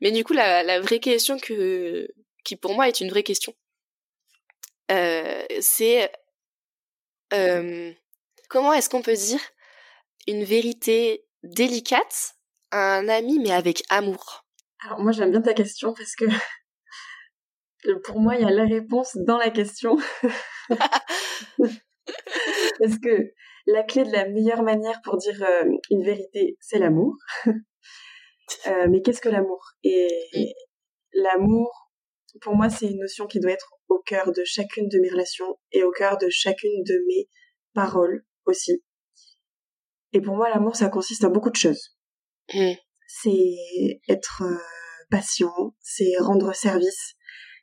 [0.00, 2.08] Mais du coup, la, vraie question que,
[2.44, 3.54] qui pour moi est une vraie question,
[4.90, 6.10] euh, c'est
[7.32, 7.92] euh,
[8.48, 9.40] comment est-ce qu'on peut dire
[10.26, 12.34] une vérité délicate
[12.70, 14.44] à un ami mais avec amour
[14.84, 16.26] Alors moi j'aime bien ta question parce que
[18.04, 19.96] pour moi il y a la réponse dans la question.
[21.58, 23.32] parce que
[23.66, 27.14] la clé de la meilleure manière pour dire euh, une vérité, c'est l'amour.
[28.66, 29.64] Euh, mais qu'est-ce que l'amour?
[29.84, 30.08] Et
[31.12, 31.70] l'amour,
[32.42, 35.56] pour moi, c'est une notion qui doit être au cœur de chacune de mes relations
[35.70, 37.28] et au cœur de chacune de mes
[37.74, 38.82] paroles aussi.
[40.12, 41.96] Et pour moi, l'amour, ça consiste à beaucoup de choses.
[42.52, 42.72] Mmh.
[43.06, 44.56] C'est être euh,
[45.10, 47.14] patient, c'est rendre service,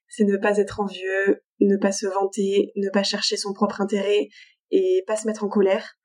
[0.07, 4.29] c'est ne pas être envieux, ne pas se vanter, ne pas chercher son propre intérêt
[4.71, 5.97] et pas se mettre en colère.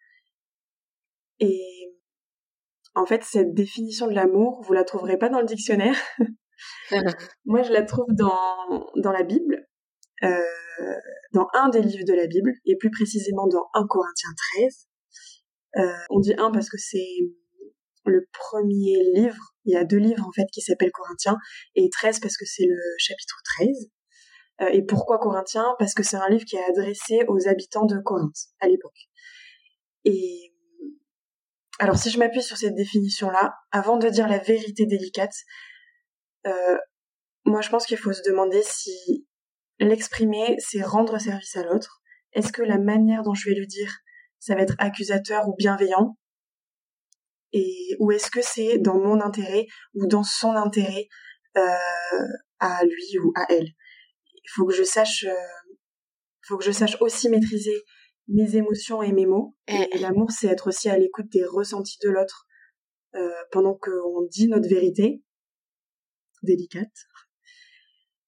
[1.40, 1.82] Et
[2.94, 5.96] en fait, cette définition de l'amour, vous la trouverez pas dans le dictionnaire.
[7.44, 9.66] Moi, je la trouve dans, dans la Bible,
[10.22, 10.42] euh,
[11.32, 14.88] dans un des livres de la Bible, et plus précisément dans 1 Corinthiens 13.
[15.76, 17.18] Euh, on dit un parce que c'est
[18.04, 19.54] le premier livre.
[19.64, 21.36] Il y a deux livres en fait qui s'appellent Corinthiens,
[21.74, 23.68] et 13 parce que c'est le chapitre 13.
[24.60, 25.74] Euh, et pourquoi Corinthiens?
[25.78, 29.08] Parce que c'est un livre qui est adressé aux habitants de Corinthe à l'époque.
[30.04, 30.52] Et
[31.78, 35.34] alors si je m'appuie sur cette définition-là, avant de dire la vérité délicate,
[36.46, 36.76] euh,
[37.44, 39.26] moi je pense qu'il faut se demander si
[39.78, 42.02] l'exprimer, c'est rendre service à l'autre.
[42.32, 43.98] Est-ce que la manière dont je vais le dire,
[44.42, 46.18] ça va être accusateur ou bienveillant
[47.52, 51.06] Et ou est-ce que c'est dans mon intérêt ou dans son intérêt
[51.56, 51.62] euh,
[52.58, 53.68] à lui ou à elle?
[54.34, 55.34] Il faut que je sache, euh,
[56.40, 57.84] faut que je sache aussi maîtriser
[58.26, 59.56] mes émotions et mes mots.
[59.68, 62.46] Et, l'amour, c'est être aussi à l'écoute des ressentis de l'autre
[63.14, 65.22] euh, pendant qu'on dit notre vérité
[66.42, 67.06] délicate.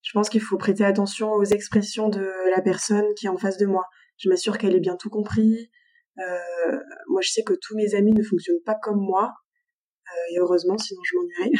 [0.03, 3.57] Je pense qu'il faut prêter attention aux expressions de la personne qui est en face
[3.57, 3.85] de moi.
[4.17, 5.73] Je m'assure qu'elle ait bien tout compris.
[6.19, 9.33] Euh, moi, je sais que tous mes amis ne fonctionnent pas comme moi.
[10.07, 11.51] Euh, et heureusement, sinon je m'ennuierais.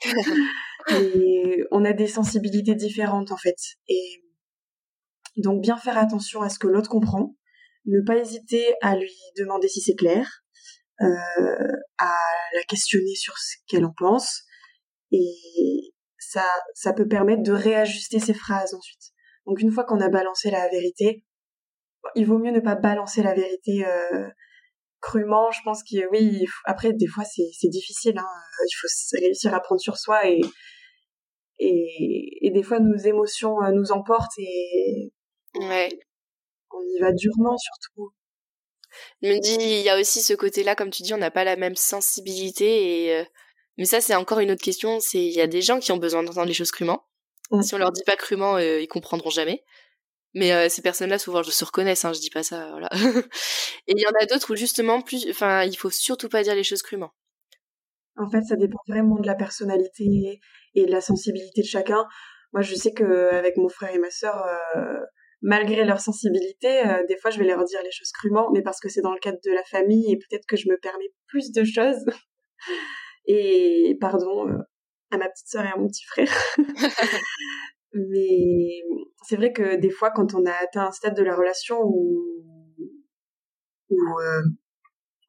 [0.90, 3.56] et on a des sensibilités différentes en fait.
[3.88, 4.24] Et
[5.36, 7.36] donc bien faire attention à ce que l'autre comprend
[7.86, 10.42] ne pas hésiter à lui demander si c'est clair,
[11.02, 11.06] euh,
[11.98, 12.14] à
[12.54, 14.42] la questionner sur ce qu'elle en pense,
[15.12, 19.12] et ça, ça peut permettre de réajuster ses phrases ensuite.
[19.46, 21.24] Donc une fois qu'on a balancé la vérité,
[22.14, 24.28] il vaut mieux ne pas balancer la vérité euh,
[25.00, 25.50] crûment.
[25.50, 28.18] Je pense que oui, après des fois c'est difficile.
[28.18, 28.26] Hein.
[28.60, 30.40] Il faut réussir à prendre sur soi et
[31.58, 35.12] et, et des fois nos émotions euh, nous emportent et
[35.56, 35.88] ouais
[36.72, 38.12] on y va durement surtout.
[39.22, 41.44] Je me dis, il y a aussi ce côté-là, comme tu dis, on n'a pas
[41.44, 43.06] la même sensibilité.
[43.06, 43.24] Et, euh,
[43.76, 45.00] Mais ça, c'est encore une autre question.
[45.00, 47.04] C'est il y a des gens qui ont besoin d'entendre les choses crûment.
[47.62, 49.62] Si on leur dit pas crûment, ils comprendront jamais.
[50.34, 52.88] Mais ces personnes-là, souvent, je se reconnaissent, hein, je dis pas ça, voilà.
[53.86, 56.54] et il y en a d'autres où justement, plus, enfin, il faut surtout pas dire
[56.54, 57.12] les choses crûment.
[58.16, 60.40] En fait, ça dépend vraiment de la personnalité
[60.74, 62.04] et de la sensibilité de chacun.
[62.52, 64.44] Moi, je sais que avec mon frère et ma sœur,
[64.76, 65.00] euh,
[65.42, 68.78] malgré leur sensibilité, euh, des fois, je vais leur dire les choses crûment, mais parce
[68.80, 71.50] que c'est dans le cadre de la famille et peut-être que je me permets plus
[71.50, 72.04] de choses.
[73.26, 74.58] et pardon euh,
[75.10, 76.32] à ma petite sœur et à mon petit frère.
[77.94, 78.82] mais
[79.22, 82.20] c'est vrai que des fois, quand on a atteint un stade de la relation où,
[83.90, 83.96] où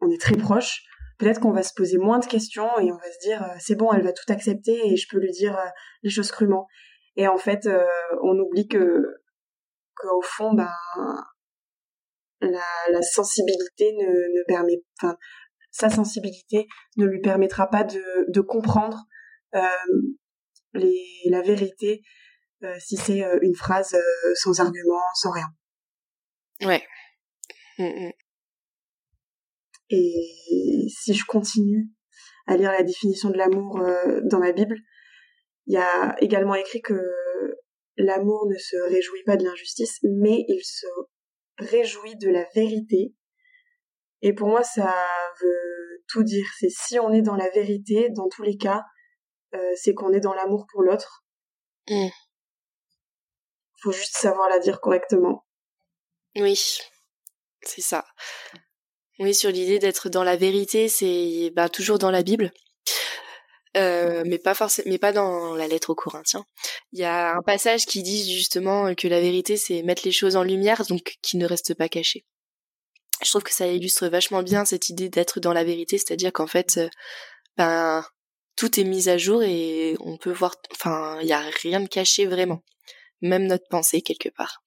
[0.02, 0.84] on est très proche,
[1.18, 3.76] peut-être qu'on va se poser moins de questions et on va se dire euh, c'est
[3.76, 5.70] bon, elle va tout accepter et je peux lui dire euh,
[6.04, 6.68] les choses crûment.
[7.16, 7.86] Et en fait, euh,
[8.24, 9.02] on oublie que
[9.96, 10.70] qu'au fond, ben
[12.42, 15.16] la, la sensibilité ne, ne permet, enfin
[15.72, 19.06] sa sensibilité ne lui permettra pas de, de comprendre
[20.74, 22.02] les, la vérité
[22.80, 23.96] si c'est une phrase
[24.36, 25.48] sans argument, sans rien.
[26.62, 26.84] Ouais.
[27.78, 28.12] Mmh, mmh.
[29.90, 31.90] Et si je continue
[32.48, 34.78] à lire la définition de l'amour euh, dans ma Bible,
[35.68, 37.00] il y a également écrit que
[37.98, 40.88] l'amour ne se réjouit pas de l'injustice, mais il se
[41.58, 43.14] réjouit de la vérité.
[44.22, 44.94] Et pour moi, ça
[45.42, 46.46] veut tout dire.
[46.60, 48.84] C'est si on est dans la vérité, dans tous les cas,
[49.54, 51.26] euh, c'est qu'on est dans l'amour pour l'autre.
[51.90, 52.08] Mmh.
[53.86, 55.46] Faut juste savoir la dire correctement.
[56.36, 56.60] Oui,
[57.62, 58.04] c'est ça.
[59.20, 62.52] Oui, sur l'idée d'être dans la vérité, c'est bah, toujours dans la Bible.
[63.78, 66.48] Euh, mais pas forcément, mais pas dans la lettre aux Corinthiens.
[66.94, 70.36] Il y a un passage qui dit justement que la vérité, c'est mettre les choses
[70.36, 72.26] en lumière, donc qui ne restent pas cachées.
[73.24, 76.48] Je trouve que ça illustre vachement bien cette idée d'être dans la vérité, c'est-à-dire qu'en
[76.48, 76.90] fait, euh,
[77.56, 78.04] ben
[78.56, 81.88] tout est mis à jour et on peut voir, enfin, il y a rien de
[81.88, 82.64] caché vraiment,
[83.26, 84.64] même notre pensée quelque part.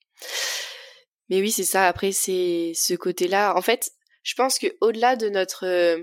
[1.29, 1.87] Mais oui, c'est ça.
[1.87, 3.55] Après, c'est ce côté-là.
[3.57, 3.93] En fait,
[4.23, 6.03] je pense que au-delà de notre euh,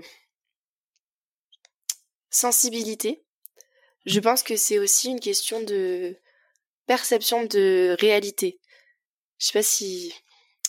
[2.30, 3.24] sensibilité,
[4.04, 6.16] je pense que c'est aussi une question de
[6.86, 8.60] perception de réalité.
[9.38, 10.14] Je sais pas si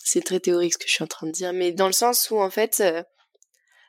[0.03, 2.31] c'est très théorique ce que je suis en train de dire, mais dans le sens
[2.31, 3.03] où en fait, euh,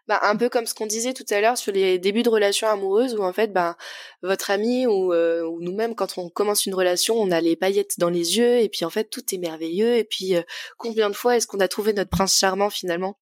[0.09, 2.69] bah, un peu comme ce qu'on disait tout à l'heure sur les débuts de relations
[2.69, 3.77] amoureuses, où en fait, bah,
[4.23, 7.99] votre ami ou, euh, ou nous-mêmes, quand on commence une relation, on a les paillettes
[7.99, 10.35] dans les yeux, et puis en fait, tout est merveilleux, et puis
[10.77, 13.19] combien de fois est-ce qu'on a trouvé notre prince charmant finalement?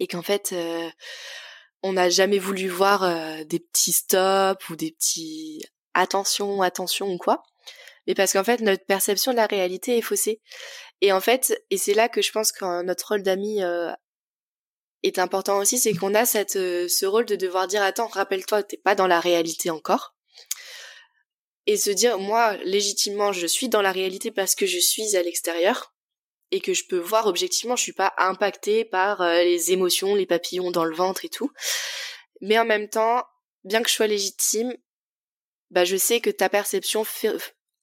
[0.00, 0.88] Et qu'en fait euh,
[1.82, 7.18] on n'a jamais voulu voir euh, des petits stops ou des petits attention attention ou
[7.18, 7.42] quoi.
[8.06, 10.40] Mais parce qu'en fait notre perception de la réalité est faussée.
[11.00, 13.92] Et en fait et c'est là que je pense que notre rôle d'ami euh,
[15.02, 18.76] est important aussi c'est qu'on a cette ce rôle de devoir dire attends rappelle-toi t'es
[18.76, 20.16] pas dans la réalité encore
[21.66, 25.22] et se dire moi légitimement je suis dans la réalité parce que je suis à
[25.22, 25.94] l'extérieur
[26.50, 30.26] et que je peux voir objectivement, je suis pas impactée par euh, les émotions, les
[30.26, 31.52] papillons dans le ventre et tout.
[32.40, 33.24] Mais en même temps,
[33.64, 34.74] bien que je sois légitime,
[35.70, 37.04] bah je sais que ta perception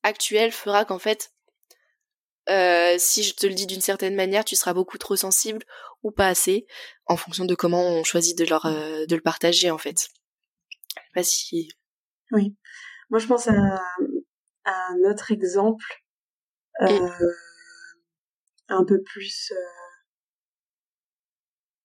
[0.04, 1.32] actuelle fera qu'en fait,
[2.50, 5.64] euh, si je te le dis d'une certaine manière, tu seras beaucoup trop sensible
[6.04, 6.68] ou pas assez,
[7.08, 10.10] en fonction de comment on choisit de leur euh, de le partager en fait.
[11.14, 11.70] Pas si.
[12.32, 12.56] Oui,
[13.10, 13.54] moi je pense à,
[14.64, 15.86] à un autre exemple.
[16.82, 17.10] Euh,
[18.68, 19.54] un peu plus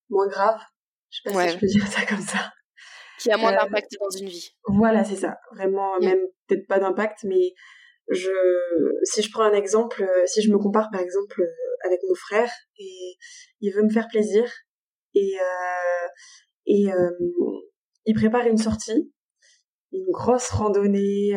[0.09, 0.61] moins grave.
[1.11, 2.53] Je sais pas si je peux dire ça comme ça.
[3.19, 4.57] Qui a moins d'impact dans une vie.
[4.65, 5.39] Voilà, c'est ça.
[5.55, 6.05] Vraiment, mm.
[6.05, 7.55] même peut-être pas d'impact, mais
[8.11, 8.31] je,
[9.05, 11.43] si je prends un exemple, euh, si je me compare par exemple
[11.85, 13.17] avec mon frère et
[13.61, 14.45] il veut me faire plaisir
[15.15, 15.37] et
[16.67, 16.87] et
[18.07, 19.13] il prépare une sortie,
[19.93, 21.33] une grosse randonnée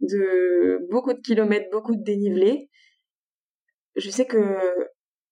[0.00, 2.70] de beaucoup de kilomètres, beaucoup de dénivelé
[3.96, 4.58] je sais que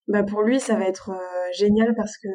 [0.09, 2.29] bah pour lui ça va être euh, génial parce que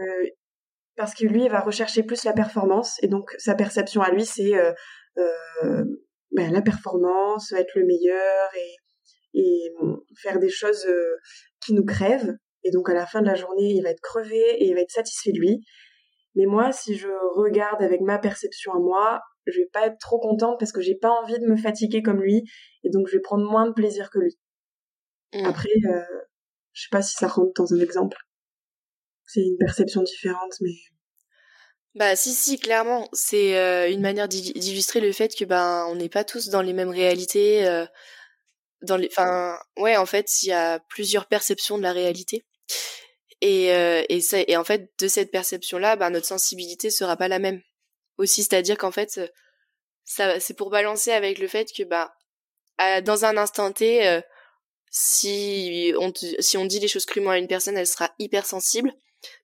[0.95, 4.25] parce que lui il va rechercher plus la performance et donc sa perception à lui
[4.25, 4.53] c'est
[6.35, 8.75] bah, la performance être le meilleur et
[9.37, 9.73] et
[10.21, 11.17] faire des choses euh,
[11.65, 12.33] qui nous crèvent
[12.63, 14.81] et donc à la fin de la journée il va être crevé et il va
[14.81, 15.59] être satisfait de lui
[16.35, 20.19] mais moi si je regarde avec ma perception à moi je vais pas être trop
[20.19, 22.43] contente parce que j'ai pas envie de me fatiguer comme lui
[22.83, 24.37] et donc je vais prendre moins de plaisir que lui
[25.35, 25.45] Mmh.
[25.45, 26.01] Après, euh,
[26.71, 28.17] je sais pas si ça rentre dans un exemple.
[29.25, 30.75] C'est une perception différente, mais.
[31.95, 33.07] Bah si si clairement.
[33.13, 36.73] C'est euh, une manière d'illustrer le fait que ben on n'est pas tous dans les
[36.73, 37.85] mêmes réalités euh,
[38.81, 42.45] dans les enfin ouais en fait il y a plusieurs perceptions de la réalité.
[43.41, 43.67] Et
[44.09, 47.39] et ça et en fait de cette perception là ben notre sensibilité sera pas la
[47.39, 47.61] même.
[48.17, 49.19] Aussi c'est-à-dire qu'en fait
[50.05, 52.13] ça c'est pour balancer avec le fait que bah
[53.03, 54.21] dans un instant T,
[54.91, 58.93] si on si on dit les choses crûment à une personne, elle sera hyper sensible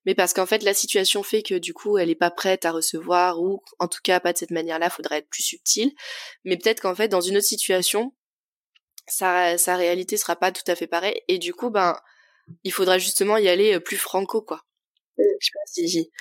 [0.05, 2.71] mais parce qu'en fait la situation fait que du coup elle est pas prête à
[2.71, 5.93] recevoir ou en tout cas pas de cette manière-là, faudrait être plus subtil.
[6.45, 8.13] Mais peut-être qu'en fait dans une autre situation,
[9.07, 11.97] sa sa réalité sera pas tout à fait pareille et du coup ben
[12.63, 14.63] il faudra justement y aller euh, plus franco quoi.
[15.17, 16.11] Je sais pas si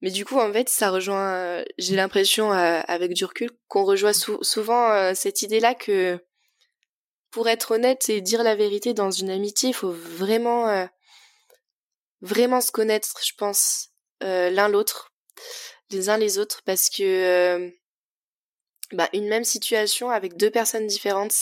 [0.00, 3.84] mais du coup en fait ça rejoint euh, j'ai l'impression euh, avec du recul qu'on
[3.84, 6.18] rejoint souvent cette idée là que
[7.30, 10.86] pour être honnête et dire la vérité dans une amitié, il faut vraiment
[12.24, 13.90] vraiment se connaître, je pense,
[14.22, 15.12] euh, l'un l'autre,
[15.90, 17.70] les uns les autres, parce que euh,
[18.92, 21.34] bah, une même situation avec deux personnes différentes,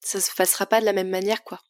[0.00, 1.60] ça se passera pas de la même manière, quoi.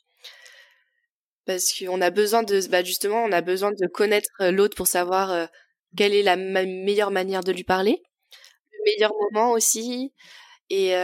[1.46, 4.86] Parce qu'on a besoin de, bah justement, on a besoin de connaître euh, l'autre pour
[4.86, 5.48] savoir
[5.96, 8.02] quelle est la meilleure manière de lui parler,
[8.72, 10.12] le meilleur moment aussi,
[10.70, 10.94] et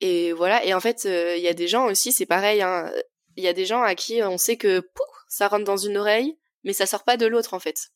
[0.00, 0.64] et voilà.
[0.64, 2.62] Et en fait, il y a des gens aussi, c'est pareil.
[2.62, 2.90] Hein,
[3.38, 5.96] il y a des gens à qui on sait que pouf, ça rentre dans une
[5.96, 7.92] oreille, mais ça sort pas de l'autre en fait.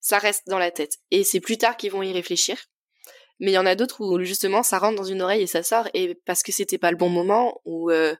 [0.00, 0.98] Ça reste dans la tête.
[1.10, 2.56] Et c'est plus tard qu'ils vont y réfléchir.
[3.38, 5.62] Mais il y en a d'autres où justement ça rentre dans une oreille et ça
[5.62, 8.16] sort et parce que c'était pas le bon moment ou euh,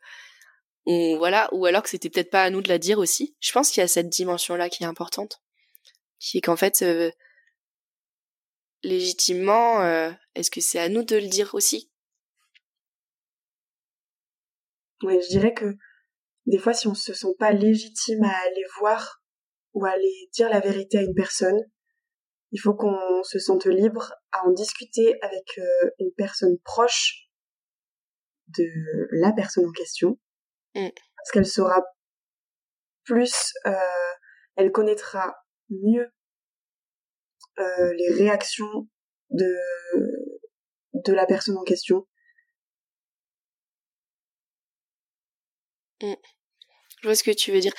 [0.84, 3.34] ou voilà ou alors que c'était peut-être pas à nous de la dire aussi.
[3.40, 5.40] Je pense qu'il y a cette dimension là qui est importante,
[6.18, 7.10] qui est qu'en fait euh,
[8.82, 11.90] légitimement, euh, est-ce que c'est à nous de le dire aussi?
[15.02, 15.78] Oui, je dirais que
[16.46, 19.22] des fois, si on se sent pas légitime à aller voir
[19.74, 21.58] ou à aller dire la vérité à une personne,
[22.50, 27.28] il faut qu'on se sente libre à en discuter avec euh, une personne proche
[28.48, 28.68] de
[29.12, 30.18] la personne en question,
[30.74, 30.88] mm.
[31.16, 31.82] parce qu'elle saura
[33.04, 33.72] plus, euh,
[34.56, 35.34] elle connaîtra
[35.70, 36.12] mieux
[37.58, 38.88] euh, les réactions
[39.30, 39.56] de
[40.94, 42.06] de la personne en question
[46.02, 46.14] Mm.
[47.02, 47.72] Je vois ce que tu veux dire.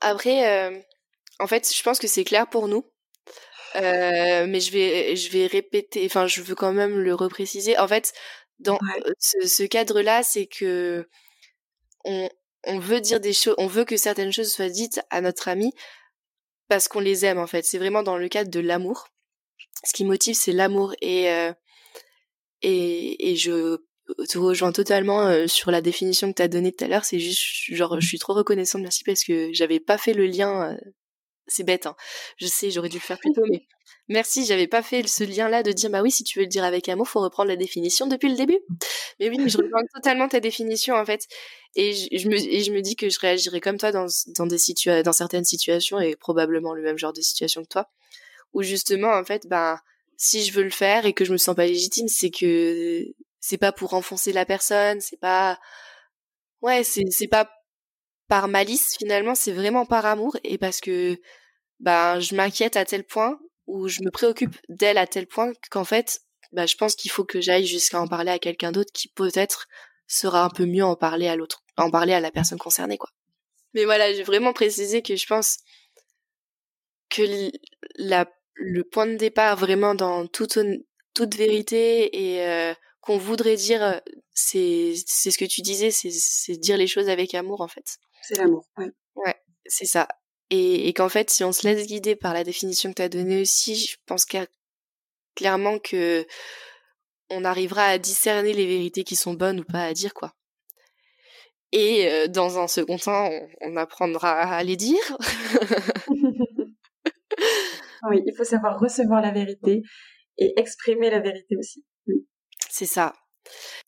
[0.00, 0.78] Après, euh,
[1.38, 2.84] en fait, je pense que c'est clair pour nous.
[3.76, 7.78] Euh, mais je vais, je vais répéter, enfin, je veux quand même le repréciser.
[7.78, 8.12] En fait,
[8.58, 8.78] dans
[9.18, 11.08] ce, cadre-là, c'est que
[12.04, 12.28] on,
[12.66, 15.72] on veut dire des choses, on veut que certaines choses soient dites à notre ami
[16.68, 17.64] parce qu'on les aime, en fait.
[17.64, 19.08] C'est vraiment dans le cadre de l'amour.
[19.84, 20.94] Ce qui motive, c'est l'amour.
[21.00, 21.52] Et, euh,
[22.62, 23.78] et, et je
[24.28, 27.04] te rejoins totalement euh, sur la définition que tu as donnée tout à l'heure.
[27.04, 30.72] C'est juste, genre, je suis trop reconnaissante, merci, parce que j'avais pas fait le lien.
[30.72, 30.76] Euh,
[31.46, 31.96] c'est bête, hein.
[32.36, 33.66] Je sais, j'aurais dû le faire plus tôt, mais
[34.08, 36.64] merci, j'avais pas fait ce lien-là de dire, bah oui, si tu veux le dire
[36.64, 38.60] avec un mot, faut reprendre la définition depuis le début.
[39.18, 41.26] Mais oui, je rejoins totalement ta définition, en fait.
[41.74, 46.82] Et je, me, dis que je réagirais comme toi dans certaines situations, et probablement le
[46.82, 47.88] même genre de situation que toi,
[48.52, 49.80] où justement, en fait, bah,
[50.16, 53.06] si je veux le faire et que je me sens pas légitime, c'est que
[53.40, 55.58] c'est pas pour enfoncer la personne, c'est pas
[56.62, 57.50] ouais, c'est c'est pas
[58.28, 61.20] par malice finalement, c'est vraiment par amour et parce que
[61.80, 65.84] bah je m'inquiète à tel point ou je me préoccupe d'elle à tel point qu'en
[65.84, 66.20] fait,
[66.52, 69.66] bah je pense qu'il faut que j'aille jusqu'à en parler à quelqu'un d'autre qui peut-être
[70.06, 73.10] sera un peu mieux en parler à l'autre, en parler à la personne concernée quoi.
[73.74, 75.58] Mais voilà, j'ai vraiment précisé que je pense
[77.08, 77.50] que
[77.96, 80.58] la, le point de départ vraiment dans toute
[81.14, 83.98] toute vérité et euh, qu'on voudrait dire, euh,
[84.32, 87.98] c'est c'est ce que tu disais, c'est dire les choses avec amour en fait.
[88.22, 88.90] C'est l'amour, ouais.
[89.16, 89.36] Ouais,
[89.66, 90.08] c'est ça.
[90.50, 93.08] Et, et qu'en fait, si on se laisse guider par la définition que tu as
[93.08, 94.26] donnée aussi, je pense
[95.34, 96.26] clairement que
[97.30, 100.34] on arrivera à discerner les vérités qui sont bonnes ou pas à dire quoi.
[101.72, 103.30] Et euh, dans un second temps,
[103.60, 105.16] on, apprendra à les dire.
[108.08, 109.82] oui, il faut savoir recevoir la vérité
[110.38, 111.84] et exprimer la vérité aussi.
[112.70, 113.12] C'est ça.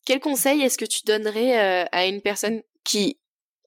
[0.05, 3.19] Quel conseil est-ce que tu donnerais euh, à une personne qui,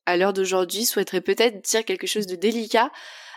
[0.04, 2.92] à l'heure d'aujourd'hui, souhaiterait peut-être dire quelque chose de délicat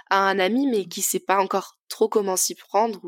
[0.09, 3.01] à un ami, mais qui sait pas encore trop comment s'y prendre.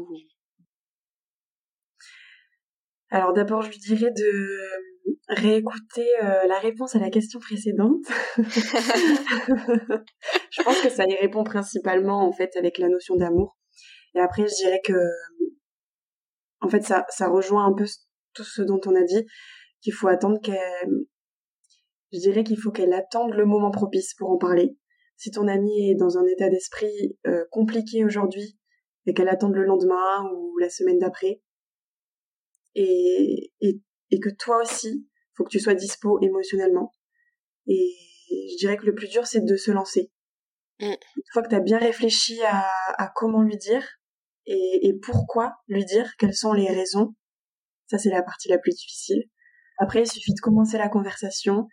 [3.10, 4.58] Alors d'abord, je lui dirais de
[5.28, 8.06] réécouter euh, la réponse à la question précédente.
[8.38, 8.44] je
[10.64, 13.58] pense que ça y répond principalement en fait avec la notion d'amour.
[14.16, 14.94] Et après, je dirais que
[16.62, 17.86] en fait ça ça rejoint un peu
[18.34, 19.26] tout ce dont on a dit,
[19.82, 20.90] qu'il faut attendre qu'elle,
[22.14, 24.78] je dirais qu'il faut qu'elle attende le moment propice pour en parler.
[25.18, 28.58] Si ton amie est dans un état d'esprit euh, compliqué aujourd'hui
[29.06, 31.42] et qu'elle attende le lendemain ou la semaine d'après,
[32.76, 36.92] et, et, et que toi aussi, faut que tu sois dispo émotionnellement.
[37.68, 37.94] Et
[38.30, 40.12] je dirais que le plus dur, c'est de se lancer.
[40.80, 40.86] Mm.
[40.86, 42.66] Une fois que tu as bien réfléchi à,
[42.98, 43.86] à comment lui dire
[44.46, 47.14] et, et pourquoi lui dire, quelles sont les raisons,
[47.92, 49.26] ça, c'est la partie la plus difficile.
[49.78, 51.68] Après, il suffit de commencer la conversation.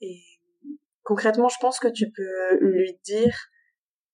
[0.00, 0.20] Et
[1.04, 3.32] concrètement, je pense que tu peux lui dire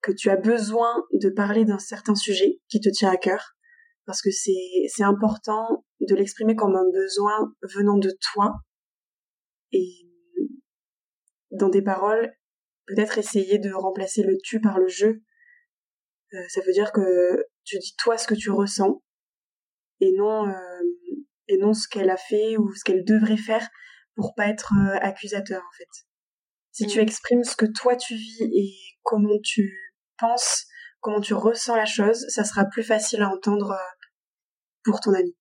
[0.02, 3.56] que tu as besoin de parler d'un certain sujet qui te tient à cœur,
[4.04, 8.52] parce que c'est, important de l'exprimer comme un besoin venant de toi.
[9.72, 10.06] Et
[11.50, 12.30] dans des paroles,
[12.86, 15.06] peut-être essayer de remplacer le tu par le je.
[15.06, 19.02] Euh, ça veut dire que tu dis toi ce que tu ressens
[20.00, 20.54] et non euh,
[21.48, 23.66] et non ce qu'elle a fait ou ce qu'elle devrait faire
[24.14, 25.88] pour pas être euh, accusateur en fait.
[26.72, 27.02] Si tu mm.
[27.02, 28.72] exprimes ce que toi tu vis et
[29.02, 29.76] comment tu
[30.18, 30.66] penses,
[31.00, 33.76] comment tu ressens la chose, ça sera plus facile à entendre
[34.84, 35.36] pour ton ami.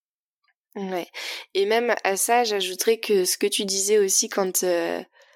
[0.76, 1.08] Ouais.
[1.54, 4.64] Et même à ça, j'ajouterais que ce que tu disais aussi quand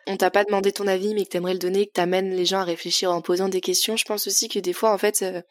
[0.07, 2.59] on t'a pas demandé ton avis, mais que t'aimerais le donner, que t'amènes les gens
[2.59, 3.95] à réfléchir en posant des questions.
[3.95, 5.41] Je pense aussi que des fois, en fait, euh,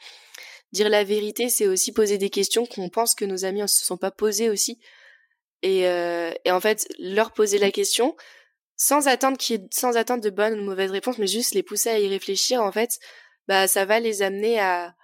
[0.73, 3.85] dire la vérité, c'est aussi poser des questions qu'on pense que nos amis ne se
[3.85, 4.79] sont pas posées aussi.
[5.63, 8.17] Et, euh, et en fait, leur poser la question
[8.77, 11.91] sans attendre qu'il sans attendre de bonnes ou de mauvaises réponses, mais juste les pousser
[11.91, 12.63] à y réfléchir.
[12.63, 12.99] En fait,
[13.47, 14.95] bah ça va les amener à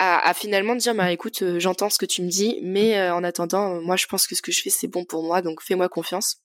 [0.00, 3.22] à, à finalement dire bah écoute, euh, j'entends ce que tu me dis, mais en
[3.22, 5.88] attendant, moi je pense que ce que je fais c'est bon pour moi, donc fais-moi
[5.88, 6.44] confiance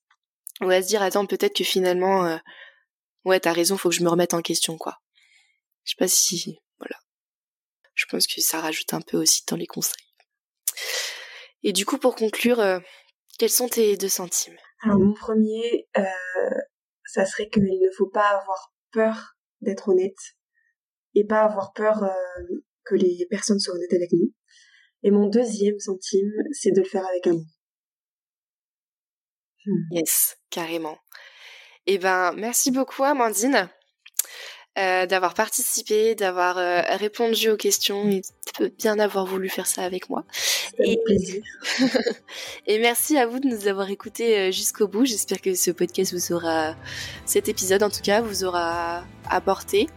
[0.62, 2.38] ou à se dire attends peut-être que finalement euh,
[3.26, 5.00] ouais t'as raison faut que je me remette en question quoi
[5.84, 6.60] je sais pas si
[8.00, 10.08] je pense que ça rajoute un peu aussi dans les conseils
[11.64, 12.80] et du coup pour conclure euh,
[13.38, 14.58] quels sont tes deux centimes?
[14.82, 16.04] Alors mon premier euh,
[17.06, 20.38] ça serait qu'il ne faut pas avoir peur d'être honnête
[21.16, 22.10] et pas avoir peur
[22.86, 24.34] que les personnes soient honnêtes avec nous
[25.04, 27.46] et mon deuxième centime c'est de le faire avec amour
[29.66, 29.96] Mmh.
[29.96, 30.98] Yes, carrément.
[31.86, 33.70] Eh ben, merci beaucoup, Amandine.
[34.80, 38.22] Euh, d'avoir participé, d'avoir euh, répondu aux questions et
[38.62, 40.24] de bien avoir voulu faire ça avec moi.
[40.78, 40.98] Et...
[41.06, 41.44] plaisir.
[42.68, 45.04] et merci à vous de nous avoir écoutés euh, jusqu'au bout.
[45.04, 46.76] J'espère que ce podcast vous aura,
[47.26, 49.88] cet épisode en tout cas, vous aura apporté.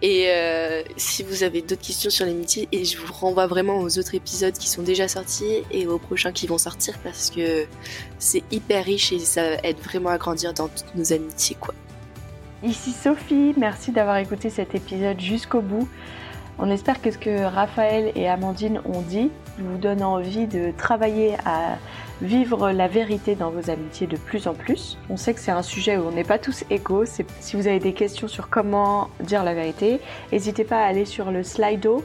[0.00, 3.98] Et euh, si vous avez d'autres questions sur l'amitié, et je vous renvoie vraiment aux
[3.98, 7.66] autres épisodes qui sont déjà sortis et aux prochains qui vont sortir parce que
[8.20, 11.74] c'est hyper riche et ça aide vraiment à grandir dans toutes nos amitiés, quoi.
[12.64, 15.86] Ici Sophie, merci d'avoir écouté cet épisode jusqu'au bout.
[16.58, 21.34] On espère que ce que Raphaël et Amandine ont dit vous donne envie de travailler
[21.44, 21.76] à
[22.22, 24.96] vivre la vérité dans vos amitiés de plus en plus.
[25.10, 27.04] On sait que c'est un sujet où on n'est pas tous égaux.
[27.04, 30.00] Si vous avez des questions sur comment dire la vérité,
[30.32, 32.02] n'hésitez pas à aller sur le Slido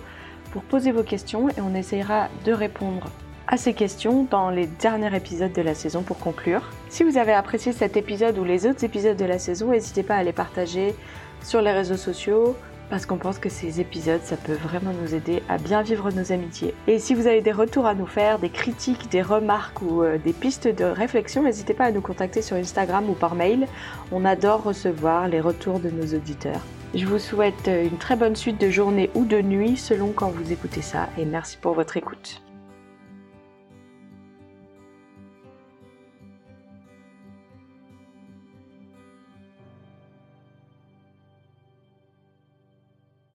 [0.52, 3.10] pour poser vos questions et on essayera de répondre
[3.50, 6.62] à ces questions dans les derniers épisodes de la saison pour conclure.
[6.90, 10.16] Si vous avez apprécié cet épisode ou les autres épisodes de la saison, n'hésitez pas
[10.16, 10.96] à les partager
[11.42, 12.56] sur les réseaux sociaux,
[12.92, 16.32] parce qu'on pense que ces épisodes, ça peut vraiment nous aider à bien vivre nos
[16.32, 16.76] amitiés.
[16.88, 20.18] Et si vous avez des retours à nous faire, des critiques, des remarques ou euh,
[20.18, 23.68] des pistes de réflexion, n'hésitez pas à nous contacter sur Instagram ou par mail.
[24.12, 26.62] On adore recevoir les retours de nos auditeurs.
[26.94, 30.52] Je vous souhaite une très bonne suite de journée ou de nuit selon quand vous
[30.52, 32.42] écoutez ça et merci pour votre écoute.